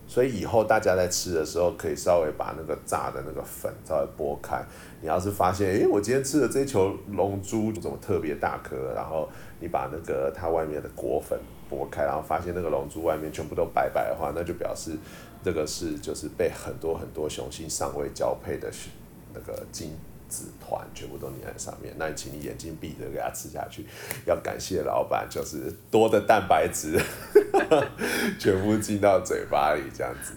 [0.07, 4.61] 所以以后大家在吃的时候，可以稍微把那个炸的那个粉稍微剥开。
[5.01, 8.93] 你要是发现，哎，我今天吃的这球龙珠怎么特别大颗？
[8.93, 9.29] 然后
[9.61, 11.39] 你把那个它外面的果粉
[11.71, 14.99] 剥开，然后发现那个龙珠外面全部都白白的话，那就表示
[15.45, 18.69] 这个是就是被很多很多雄性尚未交配的
[19.33, 19.93] 那个精。
[20.31, 23.85] 子团全部都粘在上面，那你请你眼睛闭着给它吃下去。
[24.24, 26.99] 要感谢老板，就是多的蛋白质
[28.41, 30.33] 全部进到嘴巴里，这样子。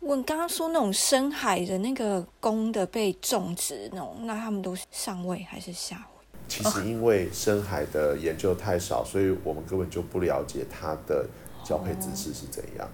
[0.00, 6.24] 我刚刚说那种深海的那个公的被种植那种，那他们都是上位还是下位？
[6.48, 11.26] 其实因为深海的研究太少，所以我们根本就不了解它的
[11.64, 12.88] 交配姿势是怎样。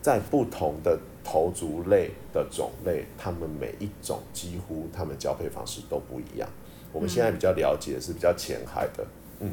[0.00, 6.48] 在不同的头足类的种类，它们每一种几乎它们交配方式都不一样。
[6.92, 9.04] 我们现在比较了解的是比较浅海的，
[9.40, 9.50] 嗯，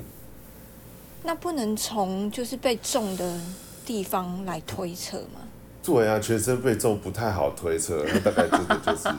[1.24, 3.40] 那不能从就是被种的
[3.84, 5.42] 地方来推测吗？
[5.84, 9.10] 对啊，全身被种不太好推测，那大概这个就是，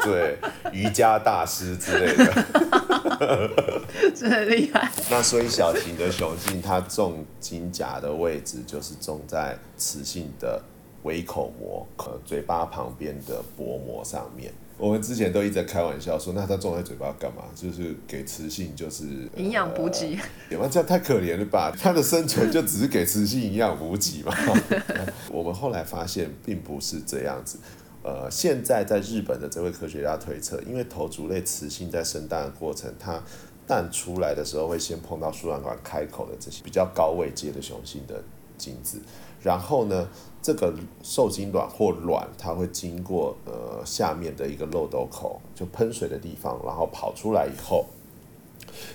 [0.02, 0.38] 对
[0.72, 2.81] 瑜伽大师之类的。
[4.14, 4.90] 真的厉害。
[5.10, 10.62] 那所以小型的雄性，它种金甲的位置就是种在雌性的
[11.02, 14.52] 微口膜，呃，嘴巴旁边的薄膜上面。
[14.78, 17.44] 我们之前都一直在开玩笑说，那它种在嘴巴干嘛？
[17.54, 19.04] 就是给雌性就是
[19.36, 20.18] 营养补给，
[20.50, 21.72] 呃哇，这样太可怜了吧？
[21.78, 24.34] 它的生存就只是给雌性营养补给嘛？
[25.30, 27.58] 我们后来发现并不是这样子。
[28.04, 33.22] 呃，现在在日本的这位科学家推测，因为头足类雌性在生蛋的过程，它
[33.66, 38.22] 蛋出来的时候会先碰到输卵管开口的这些比较高位阶的雄性的
[38.58, 39.00] 精子，
[39.40, 40.08] 然后呢，
[40.42, 47.86] 这个受精卵或卵它会经过呃下面的一个漏斗口，就喷水的地方，然后跑出来以后，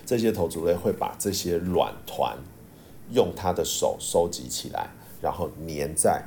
[0.06, 2.38] 这些头足类会把这些卵团
[3.12, 4.90] 用它的手收集起来，
[5.22, 6.22] 然后粘在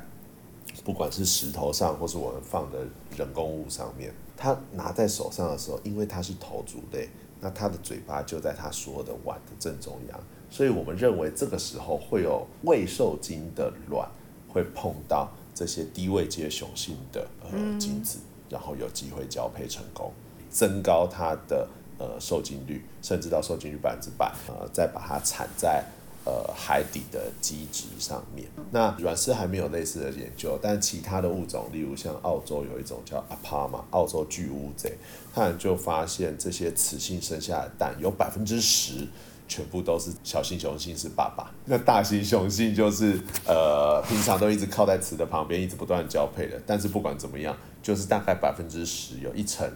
[0.83, 2.79] 不管是石头上或是我们放的
[3.17, 4.13] 人工物上面。
[4.35, 7.07] 它拿在手上的时候，因为它是头足类，
[7.39, 10.19] 那它的嘴巴就在它所有的碗的正中央，
[10.49, 14.09] 所以我们认为这个时候会有未受精的卵
[14.49, 18.17] 会碰到这些低位阶雄性的呃精子，
[18.49, 20.11] 然后有机会交配成功，
[20.49, 21.67] 增高它的
[21.99, 25.85] 呃受精率，甚至到受精率百分之百，呃，再把它产在
[26.25, 28.47] 呃海底的基质上面。
[28.71, 34.97] 那软丝还没有类似的研究，但其他的物种，例如像澳洲有一种叫阿帕嘛，澳洲巨乌贼，
[35.33, 39.07] 他们就发现这些雌性生下的蛋有百分之十。
[39.47, 46.57] 全部都是小型雄性是爸爸，那大型雄性就是呃平常都一直靠在雌的旁边，一直不断交配的。
[46.65, 47.53] 但是不管怎么样，
[47.83, 49.69] 就是大概百分之十有一成，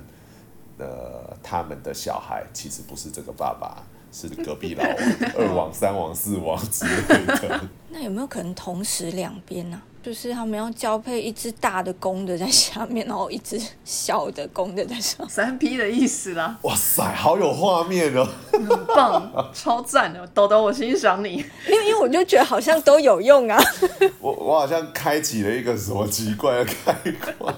[0.77, 3.83] 呃他们的小孩其实不是这个爸爸，
[4.15, 4.95] 是隔壁老王、
[5.37, 7.61] 二王、三王、四王之类的。
[7.91, 15.29] 那有没有可能同时两边呢、就是他们要交配一只大的公的在下面，然后一只小的公的在上面。
[15.29, 18.27] 三 P 的意思啦，哇塞，好有画面哦！
[18.51, 21.43] 很棒， 超赞的，豆豆，我欣赏你。
[21.67, 23.59] 因为因为我就觉得好像都有用啊。
[24.21, 26.93] 我我好像开启了一个什么奇怪的开
[27.39, 27.55] 关。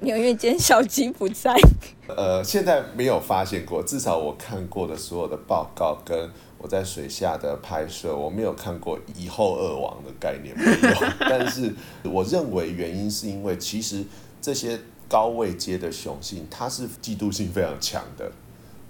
[0.00, 1.54] 因为今天小鸡不在，
[2.08, 6.30] 呃，现在没有发现过，至少我看过的所有的报告跟
[6.62, 10.94] 我在水下的拍摄，我没有看过以后二王的概念没有。
[11.28, 14.04] 但是我认为原因是因为其实
[14.40, 18.30] 这些高位阶的雄性，它是嫉妒性非常强的，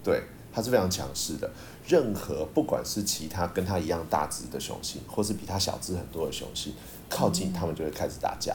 [0.05, 1.51] 对，它是非常强势的。
[1.89, 6.75] 任何不管是其他跟它一样大只的雄性，或是比它小只很多的雄性，
[7.09, 8.55] 靠近它们就会开始打架，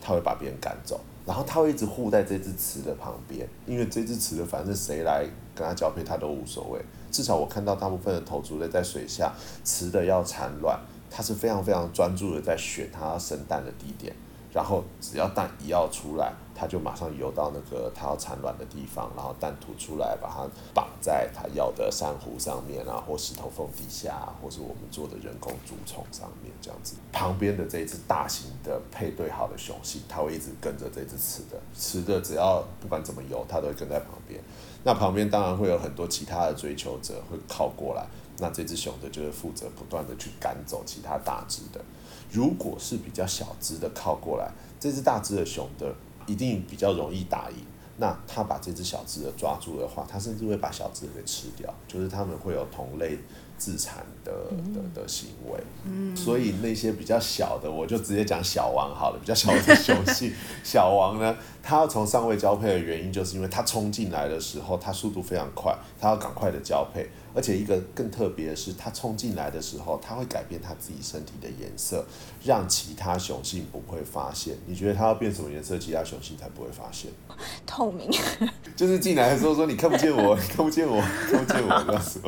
[0.00, 1.00] 它会把别人赶走。
[1.26, 5.26] 然后它会一直护在这只雌的旁边，因为这只雌的反正谁来
[5.56, 6.80] 跟它交配，它都无所谓。
[7.16, 9.32] 至少我看到大部分的头足类在水下，
[9.64, 10.78] 雌的要产卵，
[11.10, 14.14] 它是非常非常专注的在选它要生蛋的地点，
[14.52, 26.96] 然后只要蛋一要出来，它就马上游到那个它要产卵的地方，然后蛋吐出来，把它绑在它要的珊瑚上面啊，或石头缝底下，或是我们做的人工竹丛上面这样子。
[27.12, 34.38] 旁边的这一只大型的配对好的雄性，它会一直跟着这只雌的，雌的只要不管怎么游，它都会跟在旁边。
[34.86, 38.06] 那旁边当然会有很多其他的追求者会靠过来，
[38.38, 41.84] 那这只熊的就是负责不断的去赶走其他大只的。
[42.30, 45.92] 如果是比较小只的靠过来，这只大只的熊的
[46.28, 47.56] 一定比较容易打赢。
[47.96, 53.18] 那它把这只小只的抓住的话，它甚至会把小只的给吃掉，就是他们会有同类
[53.58, 54.32] 自残的
[54.74, 55.60] 的的行为。
[55.84, 59.18] 嗯，所以那些比较小的，我就直接讲小王好了。
[59.20, 60.32] 比较小的雄性，
[60.64, 67.08] 小王呢，他要从上位交配的原因，就是因为他冲进来的时候，他速度非常快，他要赶快的交配。
[67.34, 72.02] 而且一个更特别的是，他冲进来的时候，他会改变他自己身体的颜色，
[72.42, 74.56] 让其他雄性不会发现。
[74.64, 77.10] 你觉得他要变什么颜色，其他雄性才不会发现？
[77.66, 78.10] 透明。
[78.74, 80.98] 就是进来的时候说你看不见我，看不见我，
[81.30, 82.20] 看不见我，这样子。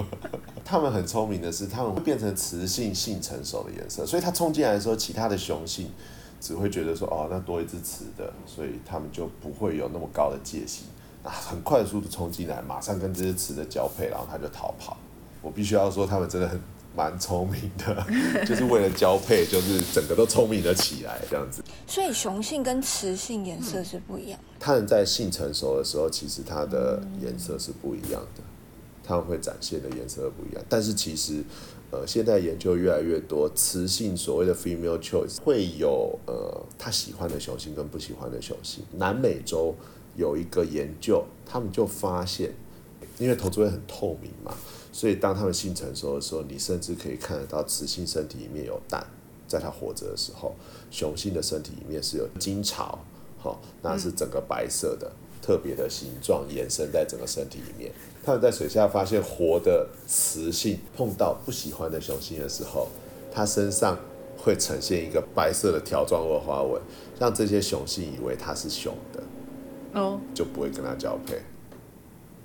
[0.70, 5.90] 他们很聪明的是，他们会变成雌性性成熟的颜色，所以它冲进来的时候，其他的雄性
[6.38, 10.84] 只会觉得说，哦，那多一只雌的，所以他们就不会有那么高的戒心。
[11.24, 14.98] 啊，很快速的冲进来，马上跟这只雌的交配，然后它就逃跑。
[15.40, 16.60] 我必须要说，他们真的很
[16.94, 18.06] 蛮聪明的，
[18.44, 21.64] 就是为了交配，就是整个都聪明了起来，这样子。
[21.86, 24.38] 所以雄性跟雌性颜色是不一样。
[24.60, 28.42] 它们在性成熟的时候，其实它的颜色是不一样的，
[29.08, 30.62] 它们会展现的颜色不一样。
[30.68, 31.42] 但是其实，
[31.90, 38.84] 呃，现在研究越来越多，雌性所谓的 female choice 会有呃他喜欢的雄性跟不喜欢的雄性。
[38.98, 39.74] 南美洲
[40.14, 42.52] 有一个研究，他们就发现，
[43.18, 44.54] 因为头椎很透明嘛，
[44.92, 49.06] 所以当他们性成熟的时候，你甚至可以看得到雌性身体里面有蛋，
[49.46, 50.54] 在它活着的时候，
[50.90, 52.98] 雄性的身体里面是有精巢，
[53.38, 55.10] 好、那是整个白色的。
[55.40, 57.90] 特别的形状延伸在整个身体里面。
[58.28, 62.86] 他们在水下发现活的雌性碰到不喜欢的雄性的时候，
[63.32, 63.96] 它身上
[64.36, 66.78] 会呈现一个白色的条状或花纹，
[67.18, 69.22] 让这些雄性以为它是雄的，
[69.98, 71.40] 哦，就不会跟它交配。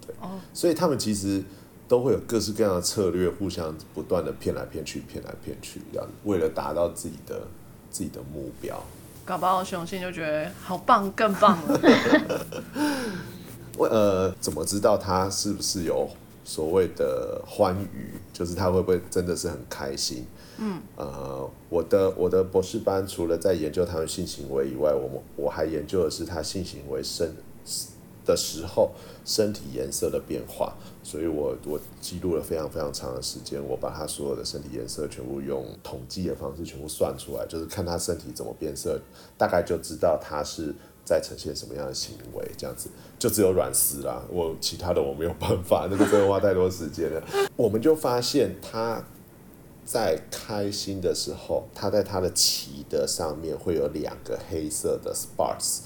[0.07, 1.43] 对，哦所以他们其实
[1.85, 7.41] 都会有各式各样的策略，互相不断的骗来骗去，骗来骗去，这样为了达到自己的
[7.89, 8.81] 自己的目标。
[9.25, 11.79] 搞不好雄性就觉得好棒，更棒了。
[13.77, 16.07] 我呃，怎么知道他是不是有
[16.43, 18.13] 所谓的欢愉？
[18.31, 20.25] 就是他会不会真的是很开心？
[20.59, 27.33] 嗯，呃，我的我的博士班除了在研究他们性行为以外，我们我还研究的是他性行为身
[28.23, 28.91] 的时候
[29.25, 30.75] 身体颜色的变化。
[31.01, 39.01] 所以我我记录了非常非常长的时间，我把他所有的身体颜色全部用统计的方式全部算出来，就是看他身体怎么变色，
[39.37, 40.73] 大概就知道他是
[41.05, 42.89] 在呈现什么样的行为，这样子
[43.19, 47.23] 就只有软丝啦，我其他的我没有办法，那个真的花太多时间了。
[47.55, 49.03] 我们就发现他
[49.85, 55.81] 在开心的时候，他在他的鳍的上面会有两个黑色的 spots。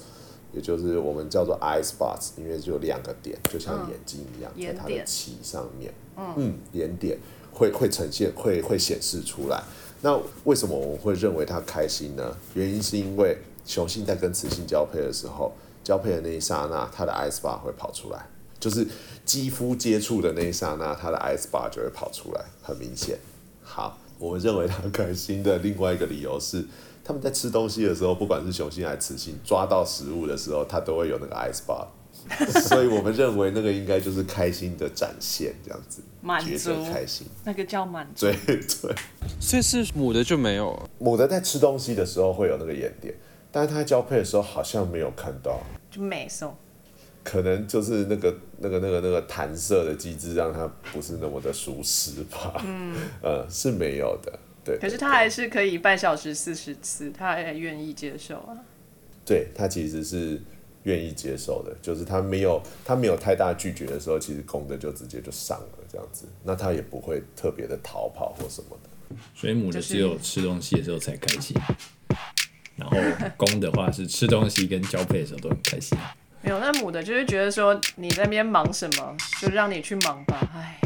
[0.50, 7.18] 也就是我们叫做 eye spots，因为就有两个点，就像眼睛一样，在他的眼点鳍上面，嗯，眼点
[7.52, 9.62] 会会呈现，会会显示出来。
[10.00, 12.34] 那为什么我们会认为他开心呢？
[12.54, 13.36] 原因是因为
[13.68, 15.52] 雄性在跟雌性交配的时候，
[15.84, 18.26] 交配的那一刹那，它的 eye spot 会跑出来，
[18.58, 18.86] 就是
[19.26, 23.18] 肌肤接触的那一刹那，它的 eye spot 就会跑出来，很明显。
[23.62, 26.64] 好，我们认为它开心的另外一个理由是，
[27.04, 31.88] 他们在吃东西的时候，不管是雄性还是雌性，抓到食物的时候，它都会有那个 eye spot，
[32.68, 37.26] 所以我们认为那个应该就是开心的展现，这样子，满足开心。
[37.44, 38.26] 那个叫满足。
[38.26, 38.94] 对对，
[39.38, 43.14] 所以是母的就没有，母的在吃东西的时候会有那个眼点，
[43.50, 46.54] 但是它在交配的时候好像没有看到，就美送。
[47.24, 52.62] 可能就是那个那个那个那个弹射的机制让它不是那么的舒适吧。
[52.64, 54.38] 嗯， 呃，是没有的。
[54.64, 58.56] 对，可是他还是可以半小时四十次，他还愿意接受啊。
[59.26, 60.40] 对他其实是
[60.84, 69.16] 愿意接受的，就是他没有他没有太大拒绝的时候，其实公的就直接就上了这样子，那他也不会特别的逃跑或什么的。
[69.34, 71.54] 所以母的就是只有吃东西的时候才开心，
[72.78, 72.96] 然后
[73.36, 75.98] 公的话是吃东西跟交配的时候都很开心。
[76.40, 80.38] 没有，那母的就是觉得说你在那边忙什么，就让你去忙吧。
[80.54, 80.78] 唉，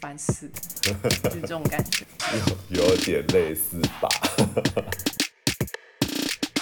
[0.00, 2.04] 烦死了，就是这种感觉。
[2.70, 4.08] 有有点类似吧。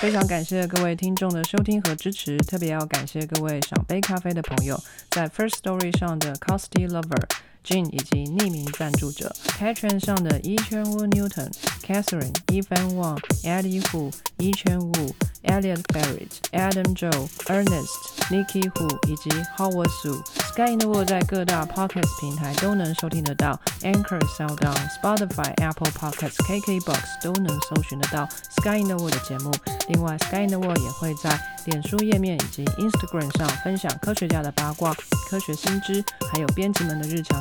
[0.00, 7.22] 非常感谢各位听众的收听和支持，特别要感谢各位赏杯咖啡的朋友，在 First Story 上的 Costy Lover、
[7.64, 11.50] Jean 以及匿名赞助者 Patreon 上的一圈 Wu Newton、
[11.86, 15.12] Catherine、Evan Wang、Eddie Hu、一圈 Wu、
[15.44, 17.88] Elliot Barrett、Adam Joe、Ernest、
[18.30, 20.22] Nikki Hu 以及 Howard Su。
[20.52, 29.50] Sky in the World 在各大 Podcast 平台都能收听得到，Anchor、SoundOn、Spotify、Apple Podcasts、KKBox 都能搜寻得到 Sky in the World 的节目。
[29.88, 34.92] 另外，Sky in the World 也会在脸书页面以及 Instagram 上分享科学家的八卦、
[35.28, 37.40] 科学新知，还有编辑们的日常